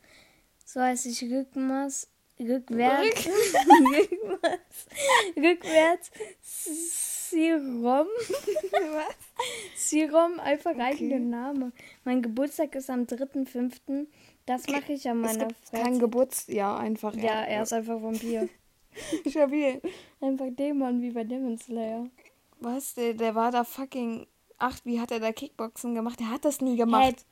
So 0.64 0.80
heiße 0.80 1.08
ich 1.08 1.22
Rückmaß. 1.22 2.08
Rückwärts. 2.40 3.26
Rückmaß. 3.26 4.86
Rückwärts. 5.36 6.10
Sirom. 7.30 8.06
Was? 8.70 9.16
Sirom, 9.76 10.40
einfach 10.40 10.72
Okay. 10.72 10.82
eigener 10.82 11.18
Name. 11.18 11.72
Mein 12.04 12.22
Geburtstag 12.22 12.74
ist 12.74 12.90
am 12.90 13.02
3.5. 13.04 14.06
Das 14.46 14.66
mache 14.68 14.92
ich 14.94 15.08
an 15.08 15.20
meiner 15.20 15.48
gibt 15.48 15.70
kein 15.70 15.98
Geburtsjahr 15.98 16.78
einfach. 16.78 17.14
Ja, 17.14 17.44
er 17.44 17.62
ist 17.62 17.72
einfach 17.72 18.00
Vampir. 18.02 18.48
Stabil. 19.28 19.80
einfach 20.20 20.46
Dämon 20.50 21.02
wie 21.02 21.10
bei 21.10 21.24
Demon 21.24 21.58
Slayer. 21.58 22.08
Was? 22.60 22.94
Der, 22.94 23.14
der 23.14 23.34
war 23.34 23.50
da 23.50 23.64
fucking. 23.64 24.26
Ach, 24.58 24.78
wie 24.84 25.00
hat 25.00 25.10
er 25.10 25.20
da 25.20 25.32
Kickboxen 25.32 25.94
gemacht? 25.94 26.18
Der 26.18 26.30
hat 26.30 26.44
das 26.44 26.60
nie 26.60 26.76
gemacht. 26.76 27.24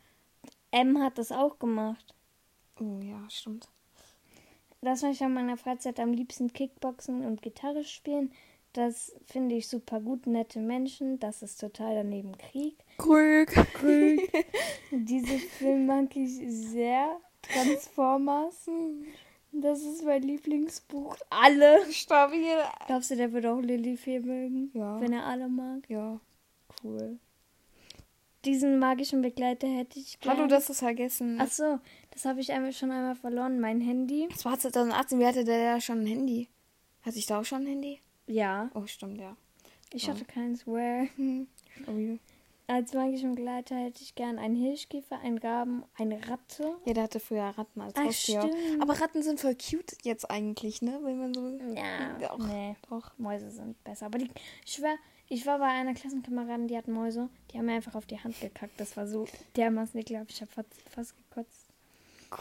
M 0.70 1.02
hat 1.02 1.18
das 1.18 1.32
auch 1.32 1.58
gemacht. 1.58 2.14
Oh 2.78 3.00
ja, 3.00 3.18
stimmt. 3.30 3.68
Das 4.82 5.02
mache 5.02 5.12
ich 5.12 5.22
an 5.24 5.34
meiner 5.34 5.56
Freizeit 5.56 5.98
am 5.98 6.12
liebsten 6.12 6.52
Kickboxen 6.52 7.24
und 7.24 7.42
Gitarre 7.42 7.82
spielen. 7.82 8.32
Das 8.76 9.16
finde 9.24 9.54
ich 9.54 9.68
super 9.68 10.00
gut. 10.00 10.26
Nette 10.26 10.60
Menschen. 10.60 11.18
Das 11.18 11.40
ist 11.40 11.58
total 11.58 11.94
daneben 11.94 12.36
Krieg. 12.36 12.76
Krüg. 12.98 13.48
Krieg. 13.72 14.46
Diese 14.90 15.38
Film 15.38 15.86
mag 15.86 16.14
ich 16.14 16.38
sehr. 16.46 17.16
Transformers. 17.40 18.68
Das 19.50 19.80
ist 19.80 20.04
mein 20.04 20.20
Lieblingsbuch. 20.20 21.16
Alle. 21.30 21.90
Stabil. 21.90 22.54
Glaubst 22.86 23.10
du, 23.10 23.16
der 23.16 23.32
würde 23.32 23.50
auch 23.50 23.60
Lilly 23.60 23.96
viel 23.96 24.20
mögen? 24.20 24.70
Ja. 24.74 25.00
Wenn 25.00 25.14
er 25.14 25.24
alle 25.24 25.48
mag? 25.48 25.88
Ja. 25.88 26.20
Cool. 26.84 27.18
Diesen 28.44 28.78
magischen 28.78 29.22
Begleiter 29.22 29.68
hätte 29.68 29.98
ich 29.98 30.20
gerne. 30.20 30.38
Hallo, 30.38 30.48
das 30.48 30.68
ist 30.68 30.80
vergessen. 30.80 31.38
Ach 31.40 31.50
so, 31.50 31.78
das 32.10 32.26
habe 32.26 32.40
ich 32.40 32.52
einmal 32.52 32.74
schon 32.74 32.90
einmal 32.90 33.14
verloren. 33.14 33.58
Mein 33.58 33.80
Handy. 33.80 34.28
Das 34.30 34.44
war 34.44 34.58
2018. 34.58 35.18
Wie 35.18 35.26
hatte 35.26 35.44
der 35.44 35.76
da 35.76 35.80
schon 35.80 36.00
ein 36.00 36.06
Handy? 36.06 36.50
Hatte 37.00 37.18
ich 37.18 37.24
da 37.24 37.40
auch 37.40 37.44
schon 37.44 37.62
ein 37.62 37.68
Handy? 37.68 38.02
Ja. 38.26 38.70
Oh, 38.74 38.86
stimmt, 38.86 39.18
ja. 39.18 39.36
Ich 39.92 40.04
Oh. 40.08 40.12
hatte 40.12 40.24
keins. 40.24 40.66
Where? 40.66 41.08
Hm. 41.16 41.46
Stabil. 41.82 42.18
Als 42.68 42.92
magischen 42.94 43.36
Begleiter 43.36 43.76
hätte 43.76 44.02
ich 44.02 44.16
gern 44.16 44.40
einen 44.40 44.56
Hirschkäfer, 44.56 45.20
einen 45.20 45.38
Raben, 45.38 45.84
eine 45.96 46.16
Ratte. 46.28 46.74
Ja, 46.84 46.94
der 46.94 47.04
hatte 47.04 47.20
früher 47.20 47.44
Ratten 47.44 47.80
als 47.80 47.96
Haustier. 47.96 48.50
Aber 48.80 49.00
Ratten 49.00 49.22
sind 49.22 49.38
voll 49.38 49.54
cute 49.54 49.96
jetzt 50.02 50.28
eigentlich, 50.28 50.82
ne? 50.82 50.98
Wenn 51.04 51.16
man 51.18 51.32
so. 51.32 51.48
Ja. 51.76 52.18
Doch. 52.18 52.38
Nee, 52.44 52.74
Doch. 52.90 53.16
Mäuse 53.18 53.52
sind 53.52 53.82
besser. 53.84 54.06
Aber 54.06 54.18
die, 54.18 54.28
ich 54.64 54.72
schwör, 54.72 54.96
ich 55.28 55.46
war 55.46 55.60
bei 55.60 55.66
einer 55.68 55.94
Klassenkameradin, 55.94 56.66
die 56.66 56.76
hat 56.76 56.88
Mäuse. 56.88 57.28
Die 57.52 57.58
haben 57.58 57.66
mir 57.66 57.74
einfach 57.74 57.94
auf 57.94 58.06
die 58.06 58.18
Hand 58.18 58.40
gekackt. 58.40 58.80
Das 58.80 58.96
war 58.96 59.06
so 59.06 59.26
dermaßen 59.54 60.00
ekelhaft. 60.00 60.32
Ich 60.32 60.40
habe 60.40 60.50
fast, 60.50 60.74
fast 60.90 61.14
gekotzt. 61.16 61.68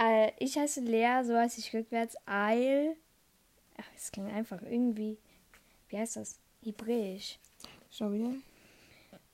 Äh, 0.00 0.30
ich 0.38 0.56
heiße 0.56 0.80
Lea, 0.80 1.22
so 1.24 1.36
heiße 1.36 1.58
ich 1.60 1.74
rückwärts. 1.74 2.16
Eil. 2.26 2.96
Ach, 3.76 3.84
es 3.96 4.12
klingt 4.12 4.32
einfach 4.32 4.62
irgendwie. 4.62 5.18
Wie 5.88 5.98
heißt 5.98 6.16
das? 6.16 6.38
Hebräisch. 6.62 7.38
Schau 7.90 8.12
wieder. 8.12 8.30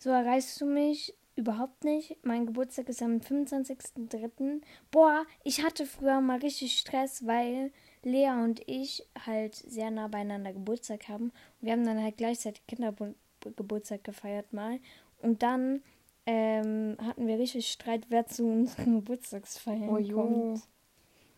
So 0.04 0.10
erreichst 0.10 0.60
du 0.60 0.66
mich 0.66 1.14
überhaupt 1.34 1.82
nicht. 1.82 2.18
Mein 2.26 2.44
Geburtstag 2.44 2.90
ist 2.90 3.00
am 3.00 3.20
25.03. 3.20 4.60
Boah, 4.90 5.24
ich 5.44 5.64
hatte 5.64 5.86
früher 5.86 6.20
mal 6.20 6.40
richtig 6.40 6.78
Stress, 6.78 7.26
weil 7.26 7.72
Lea 8.02 8.28
und 8.28 8.60
ich 8.68 9.08
halt 9.24 9.54
sehr 9.54 9.90
nah 9.90 10.08
beieinander 10.08 10.52
Geburtstag 10.52 11.08
haben. 11.08 11.32
Wir 11.62 11.72
haben 11.72 11.86
dann 11.86 12.02
halt 12.02 12.18
gleichzeitig 12.18 12.66
Kindergeburtstag 12.66 14.04
gefeiert 14.04 14.52
mal. 14.52 14.78
Und 15.22 15.42
dann 15.42 15.82
ähm, 16.26 16.98
hatten 17.00 17.26
wir 17.26 17.38
richtig 17.38 17.72
Streit, 17.72 18.04
wer 18.10 18.26
zu 18.26 18.44
unseren 18.44 18.96
Geburtstagsfeiern 19.00 19.88
Oh, 19.88 19.96
jo. 19.96 20.16
kommt. 20.16 20.68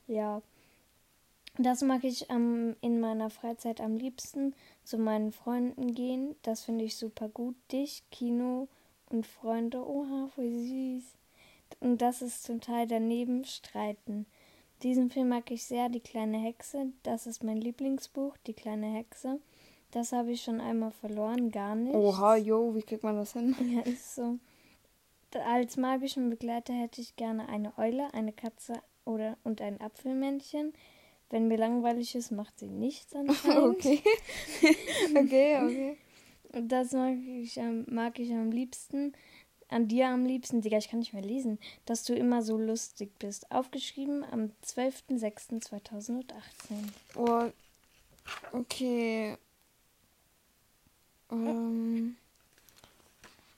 Ja. 0.08 0.42
Das 1.56 1.82
mag 1.82 2.02
ich 2.02 2.28
ähm, 2.30 2.75
in 2.80 2.99
meiner 2.99 3.30
Freizeit 3.30 3.80
am 3.80 3.96
liebsten. 3.96 4.54
Zu 4.87 4.99
meinen 4.99 5.33
Freunden 5.33 5.95
gehen. 5.95 6.37
Das 6.43 6.62
finde 6.62 6.85
ich 6.85 6.95
super 6.97 7.28
gut. 7.28 7.57
Dich, 7.73 8.05
Kino 8.12 8.69
und 9.11 9.26
Freunde. 9.26 9.85
Oha, 9.85 10.28
voll 10.33 10.49
süß. 10.49 11.02
Und 11.81 12.00
das 12.00 12.23
ist 12.23 12.45
zum 12.45 12.61
Teil 12.61 12.87
daneben 12.87 13.45
streiten. 13.45 14.26
Diesen 14.85 15.11
Film 15.11 15.31
mag 15.31 15.50
ich 15.50 15.64
sehr, 15.64 15.88
Die 15.88 15.99
kleine 15.99 16.38
Hexe. 16.38 16.93
Das 17.02 17.26
ist 17.26 17.43
mein 17.43 17.61
Lieblingsbuch, 17.61 18.37
Die 18.47 18.55
kleine 18.55 18.87
Hexe. 18.87 19.40
Das 19.90 20.12
habe 20.12 20.31
ich 20.31 20.43
schon 20.43 20.61
einmal 20.61 20.93
verloren, 20.93 21.50
gar 21.50 21.75
nicht. 21.75 21.97
Oha, 21.97 22.37
jo, 22.37 22.73
wie 22.76 22.83
kriegt 22.83 23.02
man 23.02 23.16
das 23.16 23.33
hin? 23.33 23.57
Ja, 23.69 23.81
ist 23.81 24.14
so. 24.14 24.38
Als 25.35 25.76
magischen 25.76 26.31
Begleiter 26.31 26.73
hätte 26.73 27.00
ich 27.00 27.16
gerne 27.16 27.49
eine 27.49 27.76
Eule, 27.76 28.14
eine 28.14 28.33
Katze 28.33 28.75
oder 29.05 29.37
und 29.43 29.61
ein 29.61 29.81
Apfelmännchen. 29.81 30.73
Wenn 31.30 31.49
mir 31.49 31.56
langweilig 31.59 32.14
ist, 32.14 32.30
macht 32.30 32.59
sie 32.59 32.68
nichts 32.68 33.14
anscheinend. 33.16 33.76
okay. 33.78 34.00
okay, 35.16 35.56
okay. 35.62 35.97
Und 36.52 36.68
das 36.68 36.92
mag 36.92 37.16
ich, 37.18 37.61
am- 37.61 37.85
mag 37.88 38.18
ich 38.18 38.30
am 38.33 38.50
liebsten. 38.52 39.12
An 39.68 39.88
dir 39.88 40.06
am 40.09 40.25
liebsten, 40.25 40.61
Digga, 40.61 40.78
ich 40.78 40.88
kann 40.88 41.00
nicht 41.00 41.12
mehr 41.12 41.23
lesen, 41.25 41.59
dass 41.87 42.04
du 42.04 42.14
immer 42.14 42.40
so 42.42 42.56
lustig 42.56 43.11
bist. 43.18 43.50
Aufgeschrieben 43.50 44.23
am 44.30 44.52
12.06.2018. 44.64 46.25
Oh, 47.16 47.50
okay. 48.52 49.37
Ähm. 51.33 52.16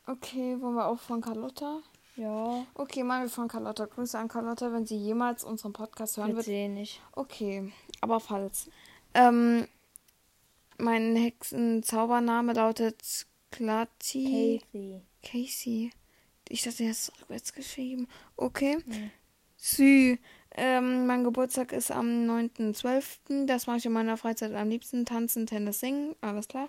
Okay, 0.06 0.58
wollen 0.62 0.74
wir 0.76 0.86
auch 0.88 0.98
von 1.00 1.20
Carlotta? 1.20 1.82
Ja, 2.18 2.66
Okay, 2.74 3.02
machen 3.04 3.22
wir 3.22 3.30
von 3.30 3.48
Carlotta. 3.48 3.86
Grüße 3.86 4.18
an 4.18 4.28
Carlotta, 4.28 4.72
wenn 4.72 4.86
sie 4.86 4.96
jemals 4.96 5.44
unseren 5.44 5.72
Podcast 5.72 6.16
hören 6.16 6.34
wird 6.34 6.46
sie 6.46 6.68
nicht. 6.68 7.00
Okay, 7.12 7.72
aber 8.00 8.18
falls. 8.20 8.68
Ähm, 9.14 9.66
mein 10.78 11.16
Hexenzaubername 11.16 12.52
lautet 12.52 13.26
Klati 13.50 14.60
Kathy. 14.72 15.00
Casey. 15.22 15.90
Ich 16.48 16.62
dachte, 16.62 16.84
er 16.84 16.90
ist 16.90 17.12
rückwärts 17.20 17.52
geschrieben. 17.52 18.08
Okay. 18.36 18.78
Nee. 18.86 19.10
Sü. 19.56 20.16
Ähm, 20.56 21.06
mein 21.06 21.24
Geburtstag 21.24 21.72
ist 21.72 21.90
am 21.90 22.06
9.12. 22.28 23.46
Das 23.46 23.66
mache 23.66 23.78
ich 23.78 23.86
in 23.86 23.92
meiner 23.92 24.16
Freizeit 24.16 24.54
am 24.54 24.68
liebsten. 24.68 25.04
Tanzen, 25.04 25.46
Tennis, 25.46 25.80
singen. 25.80 26.16
Alles 26.20 26.48
klar. 26.48 26.68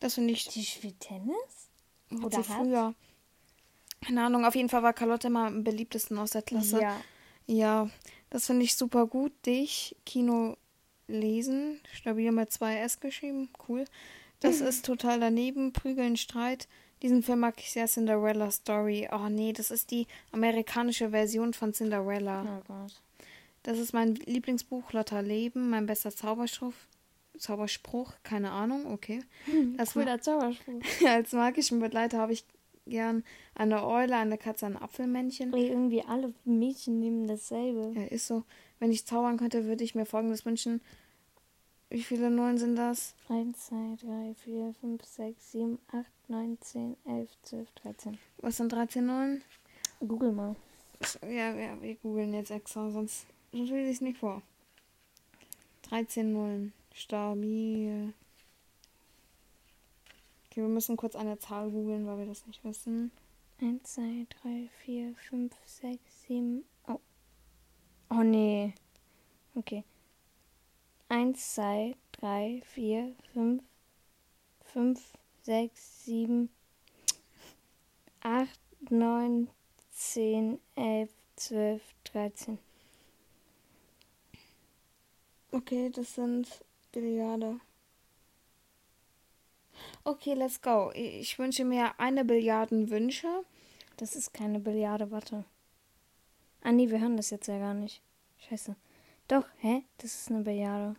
Das 0.00 0.14
finde 0.14 0.32
ich 0.32 0.46
Die 0.48 0.64
spielt 0.64 1.00
Tennis? 1.00 1.68
hat 2.10 2.24
oder 2.24 2.42
sie 2.42 2.76
hat? 2.76 2.94
Keine 4.04 4.24
Ahnung, 4.24 4.44
auf 4.44 4.54
jeden 4.54 4.68
Fall 4.68 4.82
war 4.82 4.92
Carlotte 4.92 5.28
immer 5.28 5.46
am 5.46 5.64
beliebtesten 5.64 6.18
aus 6.18 6.30
der 6.30 6.42
Klasse. 6.42 6.80
Ja. 6.80 7.00
Ja, 7.46 7.88
das 8.30 8.46
finde 8.46 8.64
ich 8.64 8.76
super 8.76 9.06
gut. 9.06 9.32
Dich, 9.46 9.96
Kino 10.04 10.56
lesen, 11.08 11.80
stabil 11.92 12.32
mit 12.32 12.50
zwei 12.50 12.78
S 12.78 13.00
geschrieben, 13.00 13.48
cool. 13.68 13.84
Das 14.40 14.60
ist 14.60 14.84
total 14.84 15.20
daneben, 15.20 15.72
Prügeln, 15.72 16.16
Streit. 16.16 16.68
Diesen 17.02 17.22
Film 17.22 17.40
mag 17.40 17.54
ich 17.58 17.70
sehr, 17.70 17.86
Cinderella 17.86 18.50
Story. 18.50 19.08
Oh 19.12 19.28
nee, 19.28 19.52
das 19.52 19.70
ist 19.70 19.90
die 19.90 20.06
amerikanische 20.32 21.10
Version 21.10 21.52
von 21.52 21.72
Cinderella. 21.72 22.42
Oh 22.42 22.62
Gott. 22.66 23.02
Das 23.62 23.78
ist 23.78 23.92
mein 23.92 24.14
Lieblingsbuch, 24.14 24.92
Lotta 24.92 25.20
Leben, 25.20 25.70
mein 25.70 25.86
bester 25.86 26.14
Zauberspruch. 26.14 26.72
Zauberspruch, 27.38 28.14
keine 28.22 28.50
Ahnung, 28.50 28.90
okay. 28.92 29.22
Das 29.76 29.92
Cooler 29.92 30.20
Zauberspruch. 30.20 30.80
Als 31.06 31.32
magischen 31.32 31.80
Begleiter 31.80 32.18
habe 32.18 32.32
ich 32.32 32.44
gern 32.86 33.24
eine 33.54 33.86
Eule, 33.86 34.16
eine 34.16 34.38
Katze, 34.38 34.66
ein 34.66 34.76
Apfelmännchen. 34.76 35.52
Ey, 35.52 35.68
irgendwie 35.68 36.02
alle 36.02 36.32
Mädchen 36.44 37.00
nehmen 37.00 37.26
dasselbe. 37.26 37.92
Ja, 37.98 38.06
ist 38.06 38.26
so. 38.26 38.44
Wenn 38.78 38.92
ich 38.92 39.06
zaubern 39.06 39.38
könnte, 39.38 39.64
würde 39.64 39.84
ich 39.84 39.94
mir 39.94 40.06
folgendes 40.06 40.44
wünschen. 40.44 40.80
Wie 41.88 42.02
viele 42.02 42.30
Nullen 42.30 42.58
sind 42.58 42.76
das? 42.76 43.14
1, 43.28 43.66
2, 43.66 43.76
3, 44.00 44.34
4, 44.44 44.74
5, 44.80 45.04
6, 45.04 45.52
7, 45.52 45.78
8, 45.92 46.06
9, 46.28 46.58
10, 46.60 46.96
11, 47.06 47.30
12, 47.42 47.70
13. 47.82 48.18
Was 48.38 48.56
sind 48.56 48.72
13 48.72 49.06
Nullen? 49.06 49.42
Google 50.00 50.32
mal. 50.32 50.56
Ja, 51.22 51.54
ja 51.54 51.80
wir 51.80 51.94
googeln 51.96 52.34
jetzt 52.34 52.50
extra, 52.50 52.90
sonst, 52.90 53.26
sonst 53.52 53.70
lese 53.70 53.88
ich 53.88 53.96
es 53.96 54.00
nicht 54.00 54.18
vor. 54.18 54.42
13 55.82 56.32
Nullen. 56.32 56.72
Stabil. 56.92 58.12
Okay, 60.56 60.62
wir 60.62 60.70
müssen 60.70 60.96
kurz 60.96 61.14
eine 61.14 61.38
Zahl 61.38 61.70
googeln, 61.70 62.06
weil 62.06 62.16
wir 62.16 62.24
das 62.24 62.46
nicht 62.46 62.64
wissen. 62.64 63.12
1, 63.60 63.92
2, 63.92 64.26
3, 64.42 64.70
4, 64.86 65.14
5, 65.14 65.54
6, 65.66 66.22
7. 66.28 66.64
Oh. 66.88 66.98
Oh 68.08 68.22
nee. 68.22 68.72
Okay. 69.54 69.84
1, 71.10 71.54
2, 71.56 71.94
3, 72.12 72.62
4, 72.64 73.14
5, 73.34 73.62
5, 74.64 75.12
6, 75.42 76.04
7, 76.06 76.48
8, 78.22 78.48
9, 78.88 79.50
10, 79.90 80.58
11, 80.74 81.10
12, 81.36 81.82
13. 82.04 82.58
Okay, 85.52 85.90
das 85.90 86.14
sind 86.14 86.64
Billiarde. 86.92 87.60
Okay, 90.06 90.34
let's 90.34 90.60
go. 90.62 90.92
Ich 90.94 91.36
wünsche 91.36 91.64
mir 91.64 91.98
eine 91.98 92.24
Billiardenwünsche. 92.24 93.26
Das 93.96 94.14
ist 94.14 94.32
keine 94.32 94.60
Billiarde, 94.60 95.10
warte. 95.10 95.44
Ah 96.62 96.70
nee, 96.70 96.88
wir 96.88 97.00
hören 97.00 97.16
das 97.16 97.30
jetzt 97.30 97.48
ja 97.48 97.58
gar 97.58 97.74
nicht. 97.74 98.00
Scheiße. 98.48 98.76
Doch, 99.26 99.44
hä? 99.58 99.82
Das 99.98 100.14
ist 100.14 100.30
eine 100.30 100.44
Billiarde. 100.44 100.94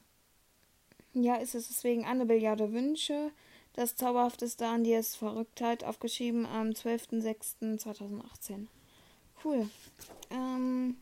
Ja, 1.13 1.36
ist 1.36 1.56
es 1.56 1.70
deswegen 1.70 2.04
eine 2.04 2.26
Billiarde 2.26 2.74
Wünsche. 2.74 3.32
Das 3.72 3.96
Zauberhafteste 3.96 4.67
an 4.67 4.84
dir 4.84 5.00
ist 5.00 5.15
Verrücktheit, 5.15 5.86
aufgeschrieben 5.86 6.46
am 6.46 6.72
12.06.2018. 6.72 8.67
Cool. 9.41 9.70
Ähm, 10.32 10.98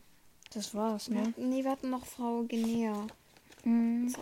Das 0.52 0.76
war's, 0.76 1.08
ne? 1.08 1.34
nee, 1.36 1.64
wir 1.64 1.72
hatten 1.72 1.90
noch 1.90 2.06
Frau 2.06 2.44
Genea. 2.44 3.08
Mhm. 3.64 4.14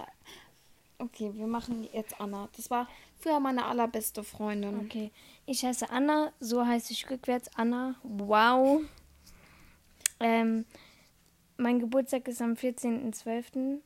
Okay, 1.04 1.32
wir 1.34 1.46
machen 1.46 1.86
jetzt 1.92 2.18
Anna. 2.18 2.48
Das 2.56 2.70
war 2.70 2.88
früher 3.18 3.38
meine 3.38 3.66
allerbeste 3.66 4.24
Freundin. 4.24 4.80
Okay. 4.80 5.10
Ich 5.44 5.62
heiße 5.62 5.90
Anna, 5.90 6.32
so 6.40 6.66
heiße 6.66 6.94
ich 6.94 7.10
rückwärts 7.10 7.50
Anna. 7.56 7.96
Wow. 8.02 8.80
Ähm, 10.18 10.64
mein 11.58 11.78
Geburtstag 11.78 12.26
ist 12.26 12.40
am 12.40 12.54
14.12. 12.54 13.80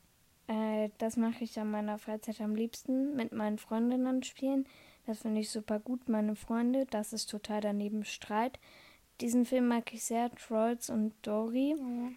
Äh, 0.47 0.91
das 0.99 1.17
mache 1.17 1.43
ich 1.43 1.59
an 1.59 1.73
meiner 1.73 1.99
Freizeit 1.99 2.41
am 2.41 2.55
liebsten 2.55 3.17
mit 3.17 3.33
meinen 3.33 3.59
Freundinnen 3.59 4.23
spielen. 4.23 4.67
Das 5.07 5.23
finde 5.23 5.41
ich 5.41 5.51
super 5.51 5.81
gut. 5.81 6.09
Meine 6.09 6.37
Freunde, 6.37 6.87
das 6.87 7.13
ist 7.13 7.27
total 7.27 7.61
daneben 7.61 8.05
Streit. 8.05 8.61
Diesen 9.21 9.45
Film 9.45 9.67
mag 9.67 9.93
ich 9.93 10.05
sehr, 10.05 10.31
Trolls 10.37 10.89
und 10.89 11.15
Dory. 11.23 11.75
Ja. 11.77 12.11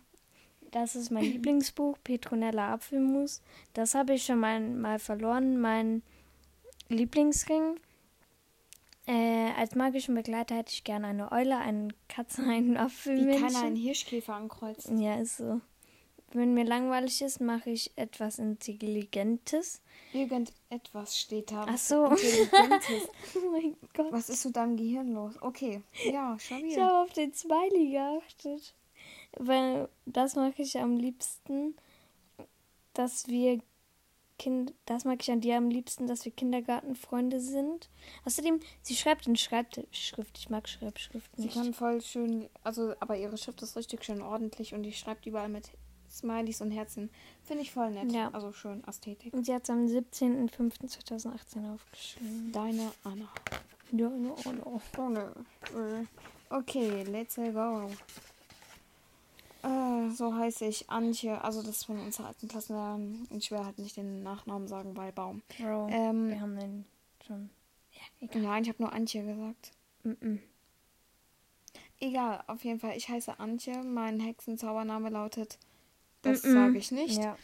Das 0.71 0.95
ist 0.95 1.11
mein 1.11 1.23
Lieblingsbuch, 1.23 1.97
Petronella 2.03 2.73
Apfelmus. 2.73 3.41
Das 3.73 3.93
habe 3.93 4.13
ich 4.13 4.23
schon 4.25 4.39
mal, 4.39 4.59
mal 4.61 4.99
verloren. 4.99 5.59
Mein 5.59 6.01
Lieblingsring. 6.87 7.77
Äh, 9.07 9.51
als 9.57 9.75
magischen 9.75 10.15
Begleiter 10.15 10.55
hätte 10.55 10.71
ich 10.71 10.83
gerne 10.83 11.07
eine 11.07 11.31
Eule, 11.31 11.57
eine 11.57 11.89
Katze, 12.07 12.43
einen 12.43 12.75
Wie 12.75 12.77
Apfelmännchen. 12.77 13.41
kann 13.41 13.55
einen 13.57 13.75
Hirschkäfer 13.75 14.35
ankreuzt. 14.35 14.89
Ja, 14.95 15.15
ist 15.15 15.37
so. 15.37 15.59
Wenn 16.33 16.53
mir 16.53 16.63
langweilig 16.63 17.21
ist, 17.21 17.41
mache 17.41 17.71
ich 17.71 17.91
etwas 17.97 18.39
Intelligentes. 18.39 19.81
Irgendetwas 20.13 21.17
steht 21.19 21.51
da. 21.51 21.65
Ach 21.67 21.77
so. 21.77 22.05
Intelligentes. 22.05 23.09
Oh 23.35 23.49
mein 23.51 23.75
Gott. 23.93 24.11
Was 24.11 24.29
ist 24.29 24.45
mit 24.45 24.55
deinem 24.55 24.77
Gehirn 24.77 25.11
los? 25.11 25.33
Okay. 25.41 25.81
Ja, 26.09 26.37
stabil. 26.39 26.67
Ich 26.67 26.79
habe 26.79 27.01
auf 27.01 27.11
den 27.11 27.33
Smiley 27.33 27.91
geachtet. 27.91 28.73
Weil 29.37 29.89
das 30.05 30.35
mache 30.35 30.61
ich 30.61 30.77
am 30.77 30.97
liebsten, 30.97 31.75
dass 32.93 33.27
wir 33.27 33.61
Kind, 34.37 34.73
das 34.85 35.05
mag 35.05 35.21
ich 35.21 35.29
an 35.29 35.39
dir 35.39 35.55
am 35.55 35.69
liebsten, 35.69 36.07
dass 36.07 36.25
wir 36.25 36.31
Kindergartenfreunde 36.31 37.39
sind. 37.39 37.91
Außerdem, 38.25 38.59
sie 38.81 38.95
schreibt 38.95 39.27
in 39.27 39.35
Schreibschrift. 39.35 40.39
Ich 40.39 40.49
mag 40.49 40.67
Schreibschrift 40.67 41.29
Sie 41.35 41.43
nicht. 41.43 41.53
kann 41.53 41.75
voll 41.75 42.01
schön, 42.01 42.49
also, 42.63 42.95
aber 42.99 43.15
ihre 43.17 43.37
Schrift 43.37 43.61
ist 43.61 43.77
richtig 43.77 44.03
schön 44.03 44.23
ordentlich 44.23 44.73
und 44.73 44.81
die 44.81 44.93
schreibt 44.93 45.27
überall 45.27 45.47
mit 45.47 45.69
Smileys 46.09 46.59
und 46.61 46.71
Herzen. 46.71 47.11
Finde 47.43 47.61
ich 47.61 47.71
voll 47.71 47.91
nett. 47.91 48.11
Ja. 48.11 48.29
Also 48.33 48.51
schön, 48.51 48.83
Ästhetik. 48.87 49.31
Und 49.31 49.45
sie 49.45 49.53
hat 49.53 49.63
es 49.63 49.69
am 49.69 49.85
17.05.2018 49.85 51.73
aufgeschrieben. 51.75 52.51
Deine 52.51 52.91
Anna. 53.03 53.29
Ja, 53.91 54.09
no, 54.09 54.35
oh 54.43 54.51
no. 54.51 54.81
Oh 54.97 55.09
ne. 55.09 55.31
Äh, 55.75 56.05
Okay, 56.53 57.03
let's 57.03 57.35
go. 57.37 57.89
Äh, 59.63 60.09
so 60.11 60.35
heiße 60.35 60.65
ich 60.65 60.89
Antje. 60.89 61.43
Also 61.43 61.61
das 61.61 61.77
ist 61.77 61.85
von 61.85 61.99
unserer 61.99 62.27
alten 62.27 62.47
Klassenlehrerin. 62.47 63.27
Ich 63.31 63.51
will 63.51 63.59
halt 63.63 63.77
nicht 63.79 63.97
den 63.97 64.23
Nachnamen 64.23 64.67
sagen, 64.67 64.95
weil 64.97 65.11
Baum. 65.11 65.41
Bro, 65.59 65.87
Ähm, 65.91 66.29
wir 66.29 66.41
haben 66.41 66.57
den 66.59 66.85
schon. 67.25 67.49
Ja, 67.91 68.01
egal. 68.27 68.41
Nein, 68.41 68.63
ich 68.63 68.69
habe 68.69 68.81
nur 68.81 68.93
Antje 68.93 69.23
gesagt. 69.23 69.71
Mm 70.03 70.09
-mm. 70.11 70.39
Egal, 71.99 72.43
auf 72.47 72.63
jeden 72.63 72.79
Fall. 72.79 72.97
Ich 72.97 73.09
heiße 73.09 73.39
Antje. 73.39 73.83
Mein 73.83 74.19
Hexenzaubername 74.19 75.09
lautet. 75.09 75.59
Das 76.23 76.43
Mm-mm. 76.43 76.53
sage 76.53 76.77
ich 76.77 76.91
nicht. 76.91 77.17
Ja. 77.21 77.37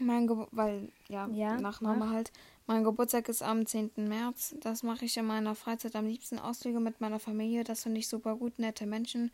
Mein 0.00 0.26
Ge 0.26 0.46
weil, 0.50 0.90
ja, 1.08 1.28
Ja, 1.28 1.56
Nachname 1.60 1.98
mach. 2.06 2.10
halt. 2.12 2.32
Mein 2.66 2.82
Geburtstag 2.84 3.28
ist 3.28 3.42
am 3.42 3.66
10. 3.66 3.90
März. 3.96 4.54
Das 4.60 4.82
mache 4.82 5.04
ich 5.04 5.16
in 5.16 5.26
meiner 5.26 5.54
Freizeit 5.54 5.94
am 5.94 6.06
liebsten. 6.06 6.38
Ausflüge 6.38 6.80
mit 6.80 7.00
meiner 7.00 7.18
Familie. 7.20 7.62
Das 7.64 7.82
finde 7.82 7.98
ich 8.00 8.08
super 8.08 8.36
gut. 8.36 8.58
Nette 8.58 8.86
Menschen. 8.86 9.30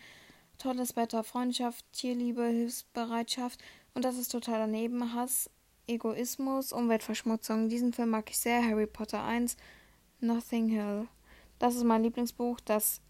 Tolles 0.58 0.96
Wetter, 0.96 1.24
Freundschaft, 1.24 1.84
Tierliebe, 1.92 2.44
Hilfsbereitschaft. 2.44 3.62
Und 3.94 4.04
das 4.04 4.18
ist 4.18 4.30
total 4.30 4.58
daneben. 4.58 5.14
Hass, 5.14 5.50
Egoismus, 5.86 6.72
Umweltverschmutzung. 6.72 7.68
Diesen 7.68 7.92
Film 7.92 8.10
mag 8.10 8.28
ich 8.30 8.38
sehr. 8.38 8.64
Harry 8.64 8.86
Potter 8.86 9.22
1, 9.22 9.56
Nothing 10.20 10.68
Hill. 10.68 11.08
Das 11.58 11.76
ist 11.76 11.84
mein 11.84 12.02
Lieblingsbuch. 12.02 12.60
Das 12.60 13.00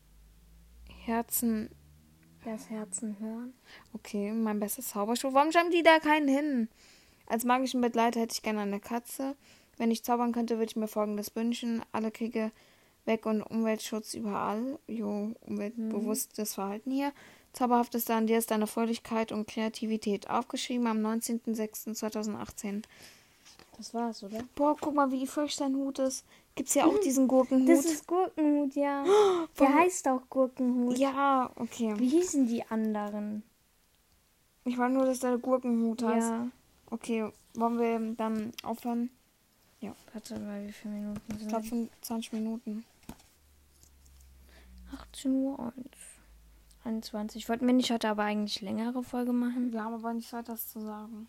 Herzen 1.05 1.71
Das 2.45 2.71
Herzen 2.71 3.19
hören. 3.19 3.55
Okay, 3.95 4.33
mein 4.33 4.61
bestes 4.61 4.91
Zauberspruch. 4.91 5.35
Warum 5.35 5.53
schreiben 5.53 5.71
die 5.71 5.83
da 5.83 5.99
keinen 5.99 6.29
hin? 6.29 6.69
Als 7.27 7.45
magischen 7.45 7.81
Begleiter 7.81 8.21
hätte 8.21 8.35
ich 8.35 8.43
gerne 8.43 8.61
eine 8.61 8.81
Katze. 8.81 9.37
Wenn 9.77 9.91
ich 9.91 10.05
zaubern 10.05 10.33
könnte, 10.33 10.59
würde 10.59 10.71
ich 10.71 10.77
mir 10.77 10.89
folgendes 10.89 11.35
wünschen. 11.35 11.83
Alle 11.93 12.11
Kriege 12.11 12.53
weg 13.05 13.27
und 13.27 13.43
Umweltschutz 13.43 14.15
überall. 14.15 14.79
Jo, 14.87 15.33
umweltbewusstes 15.41 16.55
Verhalten 16.55 16.91
hier. 16.91 17.13
Zauberhafteste 17.53 18.15
an 18.15 18.27
dir 18.27 18.39
ist 18.39 18.51
deine 18.51 18.67
Fröhlichkeit 18.67 19.33
und 19.33 19.49
Kreativität. 19.49 20.29
Aufgeschrieben 20.31 20.87
am 20.87 20.99
19.06.2018. 20.99 22.83
Das 23.77 23.95
war's, 23.95 24.23
oder? 24.23 24.43
Boah, 24.55 24.77
guck 24.81 24.95
mal, 24.95 25.11
wie 25.11 25.27
frisch 25.27 25.57
dein 25.57 25.75
Hut 25.77 25.99
ist. 26.01 26.25
Gibt's 26.55 26.75
ja 26.75 26.85
auch 26.85 26.99
diesen 27.01 27.29
Gurkenhut? 27.29 27.69
Das 27.69 27.85
ist 27.85 28.07
Gurkenhut, 28.07 28.75
ja. 28.75 29.05
Der 29.59 29.69
Warum- 29.69 29.75
heißt 29.75 30.09
auch 30.09 30.23
Gurkenhut. 30.29 30.99
ja, 30.99 31.51
okay. 31.57 31.95
Wie 31.97 32.09
hießen 32.09 32.47
die 32.49 32.65
anderen? 32.67 33.43
Ich 34.65 34.77
war 34.77 34.89
nur, 34.89 35.07
dass 35.07 35.21
der 35.21 35.39
Gurkenhut 35.39 36.03
heißt. 36.03 36.29
Ja. 36.29 36.49
Okay, 36.91 37.31
wollen 37.55 37.79
wir 37.79 38.15
dann 38.17 38.53
aufhören? 38.63 39.11
Warte 40.13 40.39
mal, 40.41 40.67
wie 40.67 40.73
viele 40.73 40.95
Minuten 40.95 41.21
Ich 41.33 41.39
sind 41.39 41.49
glaube 41.49 41.65
25 41.67 42.33
Minuten. 42.33 42.85
18 45.01 45.33
Uhr 45.33 45.59
1. 45.61 45.75
21. 46.88 47.48
Wollten 47.48 47.66
wir 47.66 47.74
nicht 47.74 47.90
heute 47.90 48.09
aber 48.09 48.22
eigentlich 48.24 48.61
längere 48.62 49.03
Folge 49.03 49.33
machen? 49.33 49.72
Wir 49.72 49.83
haben 49.85 49.94
aber 49.94 50.14
nicht 50.14 50.33
weiter 50.33 50.57
zu 50.57 50.81
sagen. 50.81 51.29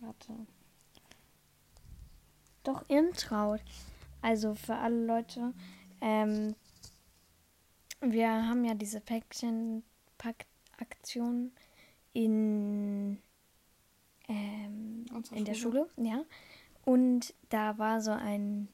Warte. 0.00 0.32
Doch 2.64 2.88
Intraut. 2.88 3.60
Also 4.22 4.54
für 4.54 4.76
alle 4.76 5.04
Leute. 5.04 5.52
Ähm, 6.00 6.54
wir 8.00 8.30
haben 8.30 8.64
ja 8.64 8.72
diese 8.74 9.00
Päckchen-Pack-Aktion 9.00 11.52
in, 12.14 13.18
ähm, 14.28 15.04
in 15.30 15.44
der 15.44 15.54
Schule. 15.54 15.88
Schule. 15.94 16.08
Ja. 16.08 16.24
Und 16.84 17.34
da 17.50 17.78
war 17.78 18.00
so 18.00 18.10
ein 18.12 18.68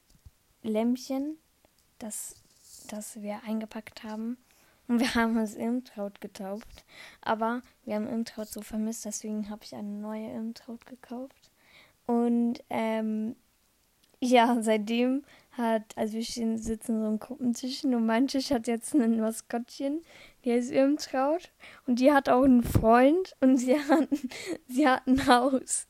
Lämpchen, 0.61 1.37
das, 1.99 2.35
das 2.87 3.21
wir 3.21 3.43
eingepackt 3.43 4.03
haben. 4.03 4.37
Und 4.87 4.99
wir 4.99 5.15
haben 5.15 5.37
es 5.37 5.55
Imtraut 5.55 6.19
getauft. 6.21 6.85
Aber 7.21 7.61
wir 7.85 7.95
haben 7.95 8.07
Imtraut 8.07 8.47
so 8.47 8.61
vermisst, 8.61 9.05
deswegen 9.05 9.49
habe 9.49 9.63
ich 9.63 9.75
eine 9.75 9.89
neue 9.89 10.31
Imtraut 10.31 10.85
gekauft. 10.85 11.51
Und 12.05 12.63
ähm, 12.69 13.35
ja, 14.19 14.61
seitdem 14.61 15.23
hat, 15.51 15.97
also 15.97 16.13
wir 16.13 16.23
stehen, 16.23 16.57
sitzen 16.57 17.01
so 17.01 17.07
im 17.07 17.19
Gruppentischen 17.19 17.93
und 17.93 18.05
mein 18.05 18.27
Tisch 18.27 18.51
hat 18.51 18.67
jetzt 18.67 18.93
ein 18.93 19.19
Maskottchen, 19.19 20.01
die 20.43 20.51
heißt 20.51 20.71
Irmtraut. 20.71 21.51
Und 21.87 21.99
die 21.99 22.11
hat 22.11 22.29
auch 22.29 22.43
einen 22.43 22.63
Freund 22.63 23.35
und 23.39 23.57
sie 23.57 23.77
hat, 23.89 24.07
sie 24.67 24.87
hat 24.87 25.07
ein 25.07 25.27
Haus. 25.27 25.87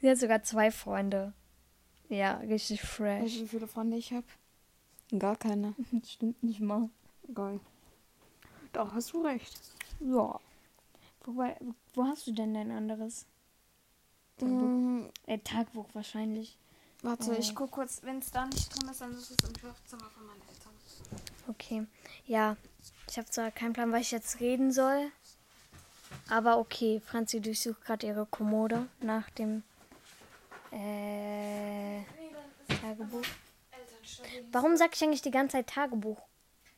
Sie 0.00 0.10
hat 0.10 0.18
sogar 0.18 0.42
zwei 0.42 0.70
Freunde. 0.70 1.32
Ja, 2.08 2.36
richtig 2.38 2.82
Weißt 2.82 2.92
fresh. 2.92 3.34
du, 3.34 3.42
wie 3.42 3.48
viele 3.48 3.66
Freunde 3.66 3.96
ich 3.96 4.12
habe? 4.12 4.26
Gar 5.18 5.36
keine. 5.36 5.74
Stimmt 6.04 6.42
nicht 6.42 6.60
mal. 6.60 6.90
Geil. 7.32 7.60
Doch, 8.74 8.92
hast 8.92 9.12
du 9.12 9.22
recht. 9.24 9.58
Ja. 10.00 10.38
Wobei, 11.24 11.56
wo 11.94 12.04
hast 12.04 12.26
du 12.26 12.32
denn 12.32 12.52
dein 12.54 12.70
anderes? 12.70 13.24
Tagebuch, 14.36 14.66
Mm, 14.66 15.06
äh, 15.26 15.38
Tagebuch 15.38 15.86
wahrscheinlich. 15.94 16.58
warte, 17.02 17.32
Äh. 17.34 17.38
ich 17.38 17.54
guck 17.54 17.70
kurz. 17.70 18.02
Wenn 18.02 18.18
es 18.18 18.30
da 18.30 18.44
nicht 18.46 18.68
drin 18.74 18.88
ist, 18.90 19.00
dann 19.00 19.12
ist 19.12 19.30
es 19.30 19.48
im 19.48 19.56
Schlafzimmer 19.56 20.10
von 20.10 20.26
meinen 20.26 20.40
Eltern. 20.42 20.72
Okay. 21.48 21.86
Ja, 22.26 22.56
ich 23.08 23.16
habe 23.16 23.30
zwar 23.30 23.50
keinen 23.50 23.72
Plan, 23.74 23.92
was 23.92 24.00
ich 24.02 24.10
jetzt 24.10 24.40
reden 24.40 24.72
soll. 24.72 25.10
Aber 26.28 26.58
okay, 26.58 27.00
Franzi 27.00 27.40
durchsucht 27.40 27.82
gerade 27.84 28.06
ihre 28.06 28.26
Kommode 28.26 28.88
nach 29.00 29.30
dem 29.30 29.62
äh, 30.72 32.02
Tagebuch. 32.80 33.24
Warum 34.52 34.76
sag 34.76 34.94
ich 34.94 35.02
eigentlich 35.02 35.22
die 35.22 35.30
ganze 35.30 35.56
Zeit 35.58 35.68
Tagebuch? 35.68 36.20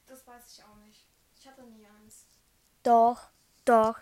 Das 0.06 0.26
weiß 0.26 0.52
ich 0.58 0.64
auch 0.64 0.76
nicht. 0.86 1.04
Ich 1.38 1.46
hatte 1.46 1.62
nie 1.64 1.86
eins. 2.02 2.26
Doch, 2.86 3.18
doch. 3.64 3.98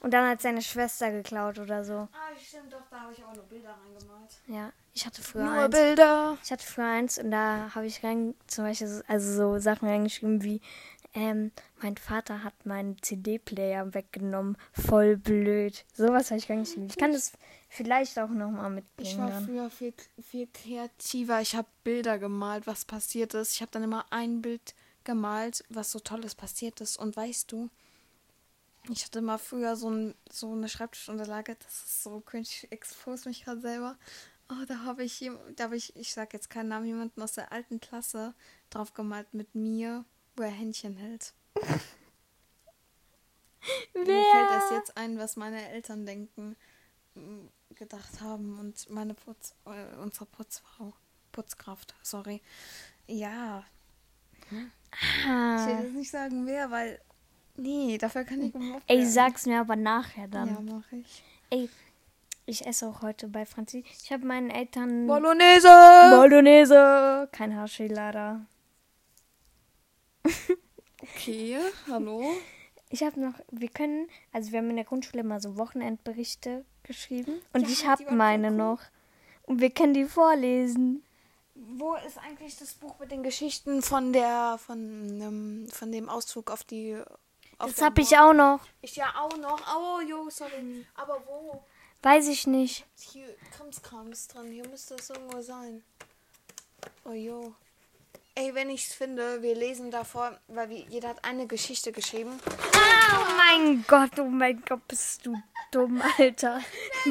Und 0.00 0.12
dann 0.14 0.28
hat 0.28 0.40
seine 0.40 0.62
Schwester 0.62 1.10
geklaut 1.10 1.58
oder 1.58 1.82
so. 1.84 1.92
Ah, 2.12 2.36
stimmt, 2.40 2.72
doch, 2.72 2.82
da 2.88 3.00
habe 3.00 3.12
ich 3.12 3.22
aber 3.24 3.34
nur 3.34 3.44
Bilder 3.46 3.70
reingemalt. 3.84 4.30
Ja, 4.46 4.72
ich 4.94 5.04
hatte 5.04 5.22
früher 5.22 5.44
Nur 5.44 5.52
eins. 5.54 5.74
Bilder. 5.74 6.38
Ich 6.44 6.52
hatte 6.52 6.64
früher 6.64 6.86
eins 6.86 7.18
und 7.18 7.32
da 7.32 7.74
habe 7.74 7.86
ich 7.86 8.04
rein, 8.04 8.34
zum 8.46 8.64
Beispiel 8.64 8.86
so, 8.86 9.02
also 9.08 9.32
so 9.34 9.58
Sachen 9.58 9.88
reingeschrieben 9.88 10.44
wie, 10.44 10.60
ähm, 11.14 11.50
mein 11.82 11.96
Vater 11.96 12.44
hat 12.44 12.54
meinen 12.64 13.00
CD-Player 13.02 13.92
weggenommen. 13.92 14.56
Voll 14.72 15.16
blöd. 15.16 15.84
Sowas 15.94 16.30
habe 16.30 16.38
ich 16.38 16.48
reingeschrieben. 16.48 16.86
Ich 16.86 16.96
kann 16.96 17.12
das 17.12 17.32
vielleicht 17.68 18.20
auch 18.20 18.28
nochmal 18.28 18.68
Ich 18.70 18.74
mitbringen 18.76 19.18
war 19.18 19.30
dann. 19.30 19.44
früher 19.46 19.70
viel, 19.70 19.94
viel 20.22 20.46
kreativer. 20.46 21.40
Ich 21.40 21.56
habe 21.56 21.66
Bilder 21.82 22.18
gemalt, 22.18 22.68
was 22.68 22.84
passiert 22.84 23.34
ist. 23.34 23.54
Ich 23.54 23.62
habe 23.62 23.72
dann 23.72 23.82
immer 23.82 24.06
ein 24.10 24.42
Bild 24.42 24.74
gemalt, 25.02 25.64
was 25.70 25.90
so 25.90 25.98
Tolles 25.98 26.36
passiert 26.36 26.80
ist. 26.80 26.98
Und 26.98 27.16
weißt 27.16 27.50
du, 27.50 27.68
ich 28.90 29.04
hatte 29.04 29.20
mal 29.20 29.38
früher 29.38 29.76
so, 29.76 29.90
ein, 29.90 30.14
so 30.30 30.52
eine 30.52 30.68
Schreibtischunterlage. 30.68 31.56
Das 31.56 31.84
ist 31.84 32.02
so 32.02 32.20
cringe. 32.20 32.44
Ich 32.48 32.70
expose 32.72 33.28
mich 33.28 33.44
gerade 33.44 33.60
selber. 33.60 33.96
Oh, 34.50 34.64
da 34.66 34.80
habe 34.84 35.04
ich, 35.04 35.30
da 35.56 35.64
habe 35.64 35.76
ich, 35.76 35.94
ich 35.96 36.12
sag 36.14 36.32
jetzt 36.32 36.48
keinen 36.48 36.68
Namen, 36.68 36.86
jemanden 36.86 37.20
aus 37.20 37.32
der 37.32 37.52
alten 37.52 37.80
Klasse 37.80 38.34
drauf 38.70 38.94
gemalt 38.94 39.34
mit 39.34 39.54
mir, 39.54 40.04
wo 40.36 40.42
er 40.42 40.50
Händchen 40.50 40.96
hält. 40.96 41.34
Mir 43.94 44.04
fällt 44.04 44.50
erst 44.50 44.70
jetzt 44.72 44.96
ein, 44.96 45.18
was 45.18 45.36
meine 45.36 45.68
Eltern 45.68 46.06
denken, 46.06 46.56
m, 47.14 47.50
gedacht 47.74 48.20
haben 48.20 48.58
und 48.58 48.88
meine 48.88 49.14
Putz, 49.14 49.54
äh, 49.66 49.96
unsere 49.96 50.24
Putzfrau, 50.26 50.94
Putzkraft, 51.32 51.94
sorry. 52.02 52.40
Ja, 53.06 53.64
ich 54.40 54.50
will 54.52 54.70
Ah. 55.30 55.80
jetzt 55.82 55.92
nicht 55.94 56.10
sagen 56.10 56.46
wer, 56.46 56.70
weil, 56.70 56.98
nee, 57.58 57.98
dafür 57.98 58.24
kann 58.24 58.42
ich 58.42 58.52
gemobbt 58.52 58.84
Ey, 58.86 59.04
sag's 59.04 59.46
mir 59.46 59.60
aber 59.60 59.76
nachher 59.76 60.28
dann. 60.28 60.48
Ja, 60.48 60.60
mach 60.60 60.92
ich. 60.92 61.22
Ey, 61.50 61.68
ich 62.46 62.66
esse 62.66 62.86
auch 62.86 63.02
heute 63.02 63.28
bei 63.28 63.44
Franzi. 63.44 63.84
Ich 64.02 64.10
habe 64.10 64.24
meinen 64.26 64.50
Eltern 64.50 65.06
Bolognese! 65.06 65.68
Bolognese. 66.10 67.28
Kein 67.32 67.52
leider. 67.90 68.46
Okay, 71.02 71.58
hallo. 71.88 72.24
Ich 72.90 73.02
habe 73.02 73.20
noch, 73.20 73.34
wir 73.50 73.68
können, 73.68 74.08
also 74.32 74.50
wir 74.50 74.60
haben 74.60 74.70
in 74.70 74.76
der 74.76 74.86
Grundschule 74.86 75.20
immer 75.20 75.40
so 75.40 75.58
Wochenendberichte 75.58 76.64
geschrieben 76.84 77.34
und 77.52 77.62
Ja, 77.62 77.68
ich 77.68 77.86
habe 77.86 78.10
meine 78.14 78.48
cool. 78.48 78.56
noch. 78.56 78.80
Und 79.42 79.60
wir 79.60 79.68
können 79.68 79.92
die 79.92 80.06
vorlesen. 80.06 81.02
Wo 81.54 81.96
ist 81.96 82.16
eigentlich 82.18 82.56
das 82.56 82.72
Buch 82.72 82.98
mit 82.98 83.10
den 83.10 83.22
Geschichten 83.22 83.82
von 83.82 84.14
der, 84.14 84.58
von, 84.58 85.20
ähm, 85.20 85.66
von 85.70 85.92
dem 85.92 86.08
Auszug 86.08 86.50
auf 86.50 86.64
die... 86.64 86.96
Das 87.58 87.82
habe 87.82 88.00
ich 88.00 88.16
auch 88.16 88.32
noch. 88.32 88.60
Ich 88.80 88.96
ja 88.96 89.12
auch 89.16 89.36
noch. 89.36 89.60
Oh, 89.76 90.00
jo, 90.00 90.30
sorry. 90.30 90.86
Aber 90.94 91.20
wo? 91.26 91.64
Weiß 92.02 92.28
ich 92.28 92.46
nicht. 92.46 92.86
Hier 92.96 93.34
kommt's 93.56 93.82
Krams 93.82 94.28
dran. 94.28 94.46
Hier 94.50 94.66
müsste 94.68 94.94
es 94.94 95.10
irgendwo 95.10 95.40
sein. 95.40 95.82
Oh 97.04 97.12
jo. 97.12 97.54
Ey, 98.36 98.54
wenn 98.54 98.70
ich's 98.70 98.94
finde, 98.94 99.42
wir 99.42 99.56
lesen 99.56 99.90
davor, 99.90 100.38
weil 100.46 100.70
wir, 100.70 100.78
jeder 100.88 101.08
hat 101.08 101.24
eine 101.24 101.48
Geschichte 101.48 101.90
geschrieben. 101.90 102.38
Oh 102.46 103.36
mein 103.36 103.84
Gott, 103.88 104.16
oh 104.20 104.28
mein 104.28 104.62
Gott, 104.64 104.86
bist 104.86 105.26
du 105.26 105.34
dumm, 105.70 106.02
Alter. 106.18 106.60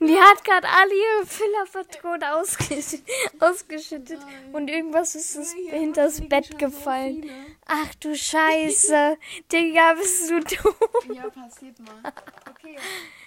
Die 0.00 0.18
hat 0.18 0.44
gerade 0.44 0.68
alle 0.68 0.92
ihre 0.94 1.26
Fillerpatronen 1.26 2.24
ausgesch 2.24 2.98
ausgeschüttet 3.40 4.20
und 4.52 4.68
irgendwas 4.68 5.14
ist 5.14 5.36
das 5.36 5.52
hier 5.52 5.72
hinters 5.72 6.20
Bett 6.28 6.46
so 6.52 6.56
gefallen. 6.58 7.22
viele. 7.22 7.34
Ach 7.66 7.94
du 7.96 8.14
Scheiße. 8.16 9.16
Digga, 9.52 9.94
bist 9.94 10.30
du 10.30 10.40
dumm. 10.40 10.74
Ja, 11.14 11.28
passiert 11.30 11.78
mal. 11.80 12.12
Okay, 12.50 12.76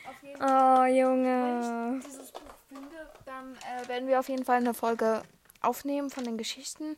auf 0.07 0.23
jeden 0.23 0.41
Oh, 0.41 0.83
Wenn 0.83 0.95
Junge. 0.95 1.99
ich 1.99 2.05
dieses 2.05 2.31
Buch 2.31 2.41
finde, 2.69 3.09
dann 3.25 3.55
äh, 3.55 3.87
werden 3.87 4.07
wir 4.07 4.19
auf 4.19 4.29
jeden 4.29 4.45
Fall 4.45 4.57
eine 4.57 4.73
Folge 4.73 5.23
aufnehmen 5.61 6.09
von 6.09 6.23
den 6.23 6.37
Geschichten. 6.37 6.97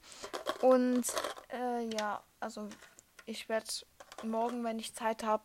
Und 0.61 1.03
äh, 1.53 1.85
ja, 1.97 2.21
also 2.39 2.67
ich 3.25 3.47
werde 3.49 3.67
morgen, 4.23 4.63
wenn 4.63 4.79
ich 4.79 4.93
Zeit 4.93 5.23
habe, 5.23 5.43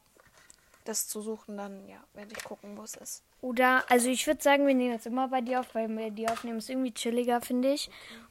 das 0.84 1.08
zu 1.08 1.20
suchen, 1.22 1.56
dann 1.56 1.88
ja, 1.88 1.96
werde 2.14 2.34
ich 2.36 2.44
gucken, 2.44 2.76
wo 2.76 2.82
es 2.82 2.94
ist. 2.96 3.22
Oder, 3.40 3.84
also 3.90 4.08
ich 4.08 4.26
würde 4.26 4.42
sagen, 4.42 4.66
wir 4.66 4.74
nehmen 4.74 4.92
jetzt 4.92 5.06
immer 5.06 5.28
bei 5.28 5.40
dir 5.40 5.60
auf, 5.60 5.74
weil 5.74 5.88
wir 5.88 6.10
die 6.10 6.28
aufnehmen 6.28 6.58
ist 6.58 6.70
irgendwie 6.70 6.92
chilliger, 6.92 7.40
finde 7.40 7.72
ich. 7.72 7.90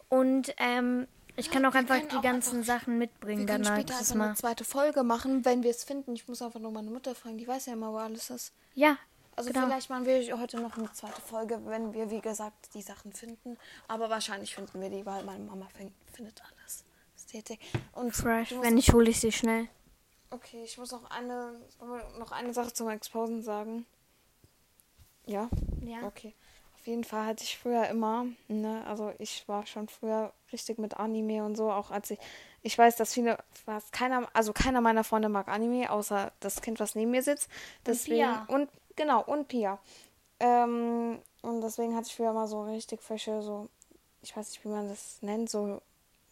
Und 0.09 0.53
ähm, 0.57 1.07
ich 1.35 1.49
kann 1.49 1.65
auch 1.65 1.73
einfach 1.73 1.99
die 1.99 2.15
auch 2.17 2.21
ganzen 2.21 2.59
einfach- 2.59 2.79
Sachen 2.81 2.97
mitbringen 2.99 3.39
Wir 3.47 3.47
können 3.47 3.65
später 3.65 3.93
Das 3.93 3.99
einfach 4.11 4.15
eine 4.15 4.23
Mal. 4.31 4.35
zweite 4.35 4.63
Folge 4.63 5.03
machen, 5.03 5.43
wenn 5.45 5.63
wir 5.63 5.71
es 5.71 5.83
finden. 5.83 6.13
Ich 6.15 6.27
muss 6.27 6.41
einfach 6.41 6.59
nur 6.59 6.71
meine 6.71 6.89
Mutter 6.91 7.15
fragen, 7.15 7.37
die 7.37 7.47
weiß 7.47 7.65
ja 7.67 7.73
immer, 7.73 7.91
wo 7.91 7.97
alles 7.97 8.29
ist. 8.29 8.53
Ja, 8.75 8.97
Also 9.35 9.51
Genau. 9.51 9.65
vielleicht 9.65 9.89
machen 9.89 10.05
wir 10.05 10.39
heute 10.39 10.59
noch 10.61 10.77
eine 10.77 10.91
zweite 10.93 11.19
Folge, 11.21 11.59
wenn 11.65 11.91
wir, 11.91 12.11
wie 12.11 12.21
gesagt, 12.21 12.75
die 12.75 12.83
Sachen 12.83 13.13
finden. 13.13 13.57
Aber 13.87 14.07
wahrscheinlich 14.11 14.53
finden 14.53 14.79
wir 14.79 14.91
die, 14.91 15.03
weil 15.07 15.23
meine 15.23 15.43
Mama 15.43 15.67
fin- 15.75 15.91
findet 16.13 16.39
alles. 16.43 16.85
Und 17.93 18.11
fresh. 18.15 18.53
Wenn 18.61 18.75
nicht, 18.75 18.93
hole 18.93 19.09
ich 19.09 19.19
sie 19.19 19.31
schnell. 19.31 19.67
Okay, 20.33 20.63
ich 20.63 20.77
muss 20.79 20.91
noch 20.91 21.09
eine, 21.11 21.61
noch 22.17 22.31
eine 22.31 22.53
Sache 22.53 22.73
zum 22.73 22.89
Exposen 22.89 23.43
sagen. 23.43 23.85
Ja? 25.25 25.47
Ja. 25.85 26.07
Okay. 26.07 26.33
Auf 26.75 26.87
jeden 26.87 27.03
Fall 27.03 27.27
hatte 27.27 27.43
ich 27.43 27.57
früher 27.57 27.87
immer, 27.87 28.25
ne, 28.47 28.83
also 28.87 29.13
ich 29.19 29.47
war 29.47 29.65
schon 29.65 29.87
früher 29.87 30.33
richtig 30.51 30.79
mit 30.79 30.97
Anime 30.97 31.45
und 31.45 31.55
so, 31.55 31.71
auch 31.71 31.91
als 31.91 32.11
ich, 32.11 32.19
ich 32.61 32.77
weiß, 32.77 32.97
dass 32.97 33.13
viele, 33.13 33.37
fast 33.63 33.93
keiner, 33.93 34.27
also 34.33 34.51
keiner 34.51 34.81
meiner 34.81 35.05
Freunde 35.05 35.29
mag 35.29 35.47
Anime, 35.47 35.89
außer 35.89 36.33
das 36.41 36.61
Kind, 36.61 36.81
was 36.81 36.95
neben 36.95 37.11
mir 37.11 37.23
sitzt. 37.23 37.49
Deswegen, 37.85 38.17
Pia. 38.17 38.45
und, 38.49 38.69
genau, 38.97 39.23
und 39.23 39.47
Pia. 39.47 39.79
Ähm, 40.41 41.19
und 41.41 41.61
deswegen 41.61 41.95
hatte 41.95 42.07
ich 42.07 42.15
früher 42.15 42.31
immer 42.31 42.47
so 42.47 42.63
richtig 42.63 43.01
frische, 43.01 43.41
so, 43.41 43.69
ich 44.21 44.35
weiß 44.35 44.49
nicht, 44.49 44.65
wie 44.65 44.69
man 44.69 44.89
das 44.89 45.21
nennt, 45.21 45.49
so 45.49 45.81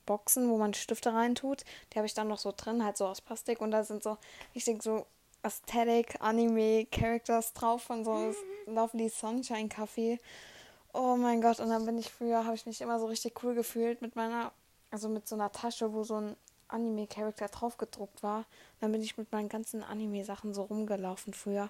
Boxen, 0.05 0.49
wo 0.49 0.57
man 0.57 0.73
Stifte 0.73 1.13
reintut. 1.13 1.63
Die 1.91 1.97
habe 1.97 2.05
ich 2.05 2.13
dann 2.13 2.27
noch 2.27 2.39
so 2.39 2.53
drin, 2.55 2.83
halt 2.83 2.97
so 2.97 3.05
aus 3.05 3.21
Plastik 3.21 3.61
und 3.61 3.71
da 3.71 3.83
sind 3.83 4.03
so 4.03 4.17
richtig 4.55 4.81
so 4.83 5.05
Aesthetic 5.43 6.15
Anime 6.19 6.85
Characters 6.91 7.53
drauf 7.53 7.83
von 7.83 8.03
so 8.03 8.33
Lovely 8.67 9.09
Sunshine 9.09 9.69
Café. 9.69 10.19
Oh 10.93 11.15
mein 11.15 11.41
Gott, 11.41 11.59
und 11.59 11.69
dann 11.69 11.85
bin 11.85 11.97
ich 11.97 12.11
früher, 12.11 12.45
habe 12.45 12.55
ich 12.55 12.65
mich 12.65 12.81
immer 12.81 12.99
so 12.99 13.05
richtig 13.07 13.43
cool 13.43 13.55
gefühlt 13.55 14.01
mit 14.01 14.15
meiner, 14.15 14.51
also 14.91 15.09
mit 15.09 15.27
so 15.27 15.35
einer 15.35 15.51
Tasche, 15.51 15.93
wo 15.93 16.03
so 16.03 16.15
ein 16.15 16.35
Anime-Charakter 16.67 17.47
drauf 17.47 17.77
gedruckt 17.77 18.23
war. 18.23 18.45
dann 18.79 18.91
bin 18.91 19.01
ich 19.01 19.17
mit 19.17 19.31
meinen 19.31 19.49
ganzen 19.49 19.83
Anime-Sachen 19.83 20.53
so 20.53 20.63
rumgelaufen 20.63 21.33
früher. 21.33 21.69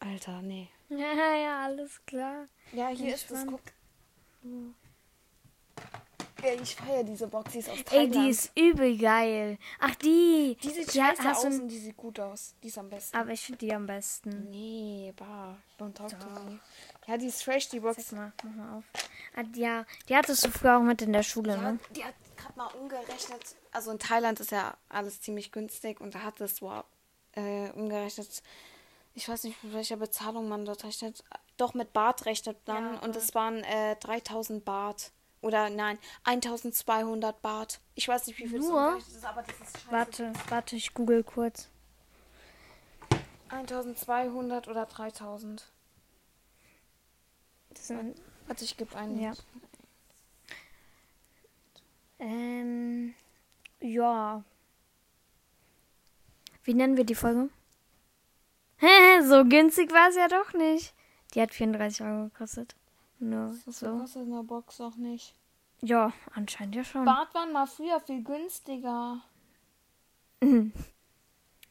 Alter, 0.00 0.42
nee. 0.42 0.68
Ja, 0.90 1.34
ja, 1.34 1.64
alles 1.64 2.00
klar. 2.06 2.46
Ja, 2.72 2.88
hier 2.88 3.14
ist 3.14 3.30
das, 3.30 3.46
guck. 3.46 3.60
Ja, 4.42 4.50
ich 6.62 6.76
feiere 6.76 7.04
diese 7.04 7.26
Box, 7.26 7.52
die 7.52 7.58
ist 7.58 7.68
aus 7.68 7.78
Ey, 7.78 7.84
Thailand. 7.84 8.14
die 8.14 8.28
ist 8.30 8.50
übel 8.56 8.96
geil. 8.98 9.58
Ach, 9.80 9.94
die. 9.96 10.56
Die 10.62 10.70
sieht 10.70 10.94
ja, 10.94 11.14
scheiße 11.16 11.30
aus 11.30 11.44
und 11.44 11.68
die 11.68 11.78
sieht 11.78 11.96
gut 11.96 12.20
aus. 12.20 12.54
Die 12.62 12.68
ist 12.68 12.78
am 12.78 12.88
besten. 12.88 13.16
Aber 13.16 13.30
ich 13.30 13.40
finde 13.40 13.58
die 13.58 13.74
am 13.74 13.86
besten. 13.86 14.48
nee, 14.50 15.12
bah, 15.16 15.56
don't 15.78 15.94
talk 15.94 16.10
to 16.10 16.26
me. 16.44 16.58
Ja, 17.06 17.16
die 17.16 17.26
ist 17.26 17.42
fresh, 17.42 17.68
die 17.68 17.80
Box. 17.80 18.08
Zeig 18.08 18.12
mal, 18.18 18.32
mach 18.44 18.54
mal 18.54 18.78
auf. 18.78 18.84
Ah, 19.36 19.42
ja, 19.54 19.84
die 20.08 20.16
hattest 20.16 20.44
du 20.44 20.50
früher 20.50 20.78
auch 20.78 20.82
mit 20.82 21.02
in 21.02 21.12
der 21.12 21.22
Schule, 21.22 21.52
Ja, 21.54 21.72
ne? 21.72 21.78
die 21.90 22.04
hat 22.04 22.14
gerade 22.36 22.56
mal 22.58 22.66
umgerechnet. 22.80 23.42
Also 23.72 23.90
in 23.90 23.98
Thailand 23.98 24.40
ist 24.40 24.50
ja 24.52 24.76
alles 24.88 25.20
ziemlich 25.20 25.52
günstig 25.52 26.00
und 26.00 26.14
da 26.14 26.22
hat 26.22 26.40
es 26.40 26.60
wow, 26.62 26.84
äh, 27.32 27.70
umgerechnet. 27.70 28.42
Ich 29.14 29.28
weiß 29.28 29.44
nicht, 29.44 29.62
mit 29.64 29.72
welcher 29.74 29.96
Bezahlung 29.96 30.48
man 30.48 30.64
dort 30.64 30.84
rechnet. 30.84 31.24
Doch 31.56 31.74
mit 31.74 31.92
Bart 31.92 32.24
rechnet 32.26 32.56
man 32.68 32.94
Ja, 32.94 33.00
und 33.00 33.16
es 33.16 33.34
waren 33.34 33.64
äh, 33.64 33.96
3000 33.96 34.64
Baht. 34.64 35.10
Oder 35.40 35.70
nein, 35.70 35.98
1200 36.24 37.40
Baht. 37.40 37.80
Ich 37.94 38.08
weiß 38.08 38.26
nicht, 38.26 38.38
wie 38.38 38.48
viel 38.48 38.58
Nur? 38.58 38.96
das 38.96 39.08
ist, 39.08 39.24
aber 39.24 39.42
das 39.42 39.54
ist 39.60 39.76
scheiße. 39.78 39.90
Warte, 39.92 40.32
warte, 40.48 40.76
ich 40.76 40.94
google 40.94 41.22
kurz. 41.22 41.68
1200 43.50 44.68
oder 44.68 44.86
3000. 44.86 45.70
Das 47.70 47.86
sind, 47.86 48.20
Warte, 48.46 48.64
ich 48.64 48.76
gebe 48.76 48.96
einen. 48.96 49.20
Ja. 49.20 49.32
ähm, 52.18 53.14
ja. 53.80 54.42
Wie 56.64 56.74
nennen 56.74 56.96
wir 56.96 57.04
die 57.04 57.14
Folge? 57.14 57.50
Hä, 58.78 59.22
so 59.22 59.44
günstig 59.44 59.92
war 59.92 60.08
es 60.08 60.16
ja 60.16 60.28
doch 60.28 60.52
nicht. 60.52 60.94
Die 61.34 61.40
hat 61.40 61.52
34 61.52 62.02
Euro 62.02 62.24
gekostet. 62.24 62.74
Nur 63.18 63.56
Das 63.66 63.80
so. 63.80 63.98
kostet 63.98 64.22
eine 64.26 64.42
Box 64.42 64.80
auch 64.80 64.96
nicht. 64.96 65.34
Ja, 65.80 66.12
anscheinend 66.34 66.74
ja 66.74 66.84
schon. 66.84 67.04
Bart 67.04 67.34
waren 67.34 67.52
mal 67.52 67.66
früher 67.66 68.00
viel 68.00 68.22
günstiger. 68.22 69.20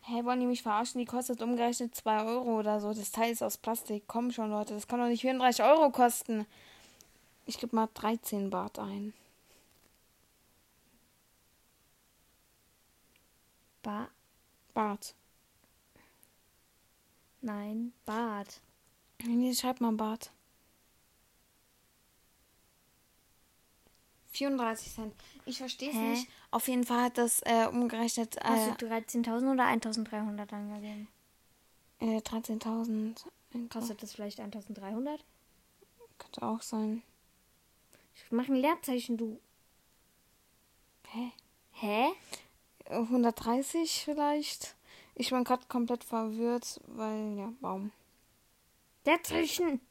Hey, 0.10 0.24
wollen 0.24 0.40
die 0.40 0.46
mich 0.46 0.64
verarschen? 0.64 1.00
Die 1.00 1.06
kostet 1.06 1.42
umgerechnet 1.42 1.94
2 1.94 2.24
Euro 2.24 2.60
oder 2.60 2.80
so. 2.80 2.94
Das 2.94 3.12
Teil 3.12 3.30
ist 3.34 3.44
aus 3.44 3.58
Plastik. 3.58 4.06
Komm 4.08 4.32
schon, 4.32 4.50
Leute. 4.50 4.74
Das 4.74 4.88
kann 4.88 5.02
doch 5.02 5.08
nicht 5.08 5.20
34 5.20 5.66
Euro 5.66 5.90
kosten. 5.92 6.46
Ich 7.46 7.58
gebe 7.58 7.76
mal 7.76 7.90
13 7.94 8.50
Bart 8.50 8.80
ein. 8.80 9.14
Ba 13.84 14.08
Bart. 14.74 15.14
Nein, 17.42 17.92
Bart. 18.06 18.62
Nee, 19.26 19.54
schreib 19.54 19.82
mal 19.82 19.92
Bart. 19.92 20.32
34 24.38 24.94
Cent. 24.94 25.14
Ich 25.46 25.58
verstehe 25.58 25.90
es 25.90 25.96
nicht. 25.96 26.30
Auf 26.52 26.68
jeden 26.68 26.84
Fall 26.84 27.04
hat 27.06 27.18
das 27.18 27.42
äh, 27.42 27.68
umgerechnet 27.68 28.38
Hast 28.44 28.70
äh, 28.70 28.76
du 28.78 28.86
13.000 28.88 29.54
oder 29.54 29.66
1.300 29.66 30.54
angegeben? 30.54 31.08
äh, 32.00 32.18
13.000. 32.20 33.16
Kostet 33.72 34.04
das 34.04 34.14
vielleicht 34.14 34.40
1.300? 34.40 35.20
Könnte 36.18 36.42
auch 36.44 36.62
sein. 36.62 37.02
Ich 38.16 38.32
mache 38.32 38.52
ein 38.52 38.56
Leerzeichen, 38.58 39.18
du. 39.18 39.40
Hä? 41.08 41.32
Hä? 41.72 42.08
130 42.90 44.04
vielleicht. 44.06 44.76
Ich 45.16 45.30
bin 45.30 45.44
gerade 45.44 45.66
komplett 45.68 46.04
verwirrt, 46.04 46.80
weil, 46.88 47.38
ja, 47.38 47.54
Baum. 47.62 47.92
Leerzeichen. 49.06 49.82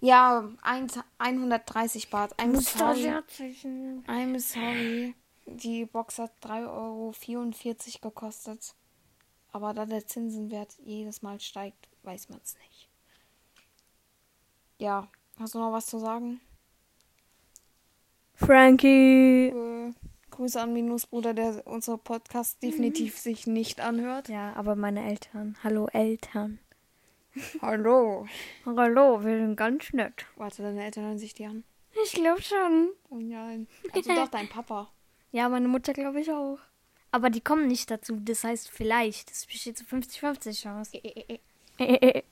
Ja, 0.00 0.48
ein, 0.62 0.88
130 1.18 2.10
Baht. 2.10 2.34
I'm 2.38 2.60
sorry. 2.60 3.08
I'm 4.06 4.38
sorry. 4.38 5.14
Die 5.46 5.84
Box 5.86 6.18
hat 6.18 6.32
3,44 6.42 6.66
Euro 6.68 7.12
gekostet. 8.00 8.74
Aber 9.52 9.74
da 9.74 9.84
der 9.84 10.06
Zinsenwert 10.06 10.76
jedes 10.82 11.20
Mal 11.22 11.38
steigt, 11.40 11.88
weiß 12.02 12.30
man 12.30 12.40
es 12.42 12.56
nicht. 12.58 12.88
Ja, 14.78 15.08
hast 15.38 15.54
du 15.54 15.58
noch 15.58 15.72
was 15.72 15.86
zu 15.86 15.98
sagen? 15.98 16.40
Frankie. 18.34 19.48
Äh, 19.48 19.92
Grüße 20.30 20.60
an 20.60 20.72
Minus 20.72 21.06
Bruder, 21.06 21.34
der 21.34 21.66
unsere 21.66 21.98
Podcast 21.98 22.62
definitiv 22.62 23.18
sich 23.18 23.46
nicht 23.46 23.80
anhört. 23.80 24.28
Ja, 24.28 24.54
aber 24.54 24.74
meine 24.74 25.04
Eltern. 25.04 25.56
Hallo 25.62 25.86
Eltern. 25.92 26.58
Hallo. 27.62 28.26
Hallo, 28.66 29.24
wir 29.24 29.38
sind 29.38 29.56
ganz 29.56 29.92
nett. 29.92 30.26
Warte, 30.36 30.62
deine 30.62 30.84
Eltern 30.84 31.04
hören 31.04 31.18
sich 31.18 31.34
die 31.34 31.46
an. 31.46 31.64
Ich 32.04 32.12
glaube 32.12 32.42
schon. 32.42 32.90
Oh 33.10 33.16
nein. 33.16 33.66
Also 33.92 34.14
doch 34.14 34.28
dein 34.28 34.48
Papa. 34.48 34.90
Ja, 35.34 35.48
meine 35.48 35.66
Mutter 35.66 35.94
glaube 35.94 36.20
ich 36.20 36.30
auch. 36.30 36.58
Aber 37.10 37.30
die 37.30 37.40
kommen 37.40 37.66
nicht 37.66 37.90
dazu. 37.90 38.16
Das 38.20 38.44
heißt 38.44 38.70
vielleicht. 38.70 39.30
Es 39.30 39.46
besteht 39.46 39.78
zu 39.78 39.84
50-50 39.84 40.60
Chance. 40.60 41.00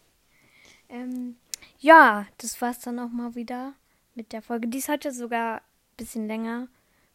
ähm, 0.90 1.36
ja, 1.78 2.26
das 2.36 2.60
war's 2.60 2.80
dann 2.80 2.98
auch 2.98 3.08
mal 3.08 3.34
wieder 3.34 3.72
mit 4.14 4.34
der 4.34 4.42
Folge. 4.42 4.68
Die 4.68 4.76
ist 4.76 4.90
heute 4.90 5.12
sogar 5.12 5.56
ein 5.56 5.96
bisschen 5.96 6.26
länger 6.26 6.68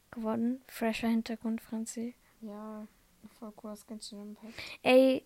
geworden. 0.10 0.64
Fresher 0.68 1.08
Hintergrund, 1.08 1.62
Franzi. 1.62 2.16
Ja, 2.42 2.88
voll 3.38 3.54
cool, 3.64 3.70
das 3.70 3.86
Genshin 3.86 4.22
Impact. 4.22 4.54
Ey, 4.82 5.24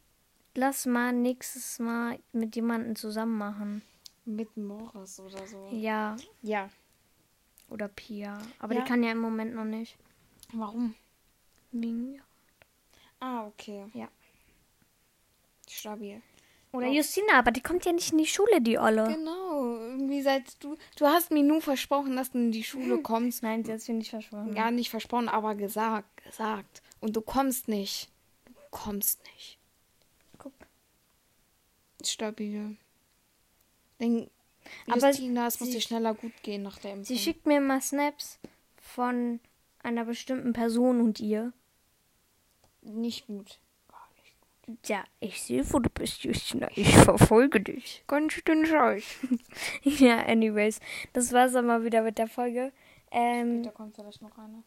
lass 0.55 0.85
mal 0.85 1.13
nächstes 1.13 1.79
Mal 1.79 2.19
mit 2.31 2.55
jemandem 2.55 2.95
zusammen 2.95 3.37
machen. 3.37 3.81
Mit 4.25 4.55
Morris 4.57 5.19
oder 5.19 5.45
so. 5.47 5.67
Ja, 5.71 6.15
Ja. 6.41 6.69
oder 7.69 7.87
Pia. 7.87 8.37
Aber 8.59 8.73
Ja. 8.75 8.81
die 8.81 8.87
kann 8.87 9.03
ja 9.03 9.11
im 9.11 9.19
Moment 9.19 9.55
noch 9.55 9.65
nicht. 9.65 9.97
Warum? 10.53 10.95
Wegen- 11.71 12.21
Ah, 13.19 13.45
okay. 13.47 13.85
Ja. 13.93 14.07
Stabil. 15.67 16.21
Oder 16.71 16.87
Justina, 16.87 17.33
aber 17.39 17.51
die 17.51 17.61
kommt 17.61 17.85
ja 17.85 17.91
nicht 17.91 18.11
in 18.11 18.19
die 18.19 18.27
Schule, 18.27 18.61
die 18.61 18.77
Olle. 18.77 19.07
Genau, 19.07 19.75
irgendwie 19.77 20.21
seit 20.21 20.63
du. 20.63 20.77
Du 20.97 21.05
hast 21.07 21.31
mir 21.31 21.43
nur 21.43 21.61
versprochen, 21.61 22.15
dass 22.15 22.31
du 22.31 22.37
in 22.37 22.51
die 22.51 22.63
Schule 22.63 22.99
kommst. 23.01 23.41
Nein, 23.43 23.65
sie 23.65 23.71
hat 23.71 23.79
es 23.79 23.87
mir 23.87 23.95
nicht 23.95 24.11
versprochen. 24.11 24.55
Ja, 24.55 24.69
nicht 24.71 24.89
versprochen, 24.89 25.29
aber 25.29 25.55
gesagt, 25.55 26.23
gesagt. 26.23 26.81
Und 27.01 27.15
du 27.15 27.21
kommst 27.21 27.67
nicht. 27.67 28.09
Du 28.45 28.53
kommst 28.71 29.19
nicht. 29.33 29.58
Guck. 31.99 32.07
Stabil. 32.07 32.77
Denn 33.99 34.29
Aber 34.87 35.07
Justina, 35.07 35.47
es 35.47 35.59
muss 35.59 35.69
dir 35.71 35.81
schneller 35.81 36.13
gut 36.13 36.33
gehen 36.43 36.63
nach 36.63 36.77
der 36.79 36.91
Impfung. 36.93 37.05
Sie 37.05 37.17
schickt 37.21 37.45
mir 37.45 37.57
immer 37.57 37.81
Snaps 37.81 38.39
von 38.77 39.39
einer 39.83 40.05
bestimmten 40.05 40.53
Person 40.53 41.01
und 41.01 41.19
ihr. 41.19 41.53
nicht 42.81 43.27
gut. 43.27 43.59
Gar 43.87 44.07
nicht 44.23 44.35
gut. 44.65 44.87
Ja, 44.87 45.03
ich 45.19 45.41
sehe, 45.41 45.63
wo 45.73 45.79
du 45.79 45.89
bist, 45.89 46.23
Justina. 46.23 46.69
Ich 46.75 46.95
verfolge 46.95 47.61
dich. 47.61 48.03
Ganz 48.07 48.33
schön 48.33 48.65
scheiß. 48.65 49.03
ja, 49.83 50.19
anyways. 50.25 50.79
Das 51.13 51.31
war's 51.33 51.53
dann 51.53 51.65
mal 51.67 51.83
wieder 51.83 52.01
mit 52.01 52.17
der 52.17 52.27
Folge. 52.27 52.71
Ähm, 53.11 53.63
Da 53.63 53.71
kommt 53.71 53.95
vielleicht 53.95 54.21
noch 54.21 54.37
eine. 54.37 54.63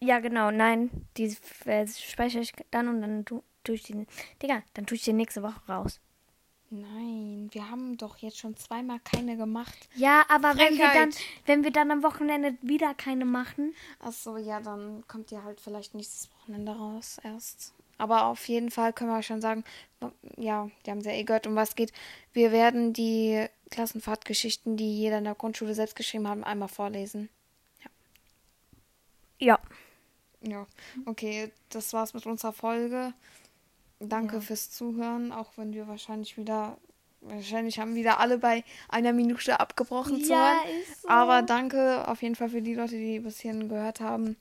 ja, 0.00 0.18
genau, 0.20 0.50
nein. 0.50 0.90
Die 1.16 1.36
äh, 1.64 1.86
speichere 1.86 2.42
ich 2.42 2.52
dann 2.70 2.88
und 2.88 3.00
dann 3.00 3.24
tu, 3.24 3.42
tue 3.64 3.76
ich 3.76 3.82
die. 3.84 4.06
Digga, 4.42 4.62
dann 4.74 4.86
tue 4.86 4.96
ich 4.96 5.04
die 5.04 5.12
nächste 5.12 5.42
Woche 5.42 5.60
raus. 5.68 6.00
Nein, 6.74 7.50
wir 7.52 7.68
haben 7.70 7.98
doch 7.98 8.16
jetzt 8.16 8.38
schon 8.38 8.56
zweimal 8.56 8.98
keine 9.00 9.36
gemacht. 9.36 9.76
Ja, 9.94 10.24
aber 10.30 10.56
wenn 10.56 10.78
wir, 10.78 10.90
dann, 10.94 11.10
wenn 11.44 11.64
wir 11.64 11.70
dann 11.70 11.90
am 11.90 12.02
Wochenende 12.02 12.56
wieder 12.62 12.94
keine 12.94 13.26
machen. 13.26 13.74
Achso, 14.00 14.38
ja, 14.38 14.58
dann 14.58 15.04
kommt 15.06 15.30
ihr 15.32 15.44
halt 15.44 15.60
vielleicht 15.60 15.94
nächstes 15.94 16.30
Wochenende 16.32 16.72
raus 16.72 17.18
erst. 17.22 17.74
Aber 17.98 18.24
auf 18.24 18.48
jeden 18.48 18.70
Fall 18.70 18.94
können 18.94 19.10
wir 19.10 19.22
schon 19.22 19.42
sagen, 19.42 19.64
ja, 20.38 20.70
die 20.86 20.90
haben 20.90 21.02
ja 21.02 21.12
eh 21.12 21.24
gehört, 21.24 21.46
um 21.46 21.56
was 21.56 21.74
geht. 21.74 21.92
Wir 22.32 22.52
werden 22.52 22.94
die 22.94 23.46
Klassenfahrtgeschichten, 23.70 24.78
die 24.78 24.96
jeder 24.96 25.18
in 25.18 25.24
der 25.24 25.34
Grundschule 25.34 25.74
selbst 25.74 25.94
geschrieben 25.94 26.26
hat, 26.26 26.42
einmal 26.42 26.68
vorlesen. 26.68 27.28
Ja. 29.38 29.60
Ja, 30.40 30.66
okay, 31.04 31.52
das 31.68 31.92
war's 31.92 32.14
mit 32.14 32.24
unserer 32.24 32.54
Folge. 32.54 33.12
Danke 34.08 34.40
fürs 34.40 34.70
Zuhören, 34.70 35.32
auch 35.32 35.52
wenn 35.56 35.72
wir 35.72 35.86
wahrscheinlich 35.88 36.36
wieder, 36.36 36.76
wahrscheinlich 37.20 37.78
haben 37.78 37.94
wieder 37.94 38.18
alle 38.20 38.38
bei 38.38 38.64
einer 38.88 39.12
Minute 39.12 39.60
abgebrochen 39.60 40.22
zu 40.24 40.32
Ja, 40.32 40.38
hören. 40.54 40.80
ist 40.82 41.02
so. 41.02 41.08
Aber 41.08 41.42
danke 41.42 42.06
auf 42.08 42.20
jeden 42.22 42.34
Fall 42.34 42.48
für 42.48 42.62
die 42.62 42.74
Leute, 42.74 42.96
die 42.96 43.20
bis 43.20 43.38
hierhin 43.40 43.68
gehört 43.68 44.00
haben. 44.00 44.36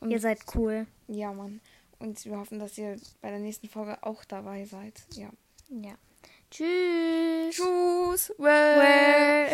Und 0.00 0.10
Ihr 0.10 0.20
seid 0.20 0.38
cool. 0.54 0.86
ja, 1.08 1.32
Mann. 1.32 1.60
Und 1.98 2.24
wir 2.24 2.38
hoffen, 2.38 2.58
dass 2.58 2.78
ihr 2.78 2.96
bei 3.20 3.28
der 3.30 3.40
nächsten 3.40 3.68
Folge 3.68 3.98
auch 4.02 4.24
dabei 4.24 4.64
seid. 4.64 5.02
Ja. 5.14 5.28
Ja. 5.68 5.92
Tschüss. 6.50 7.56
Tschüss. 7.56 8.32
Well. 8.38 9.50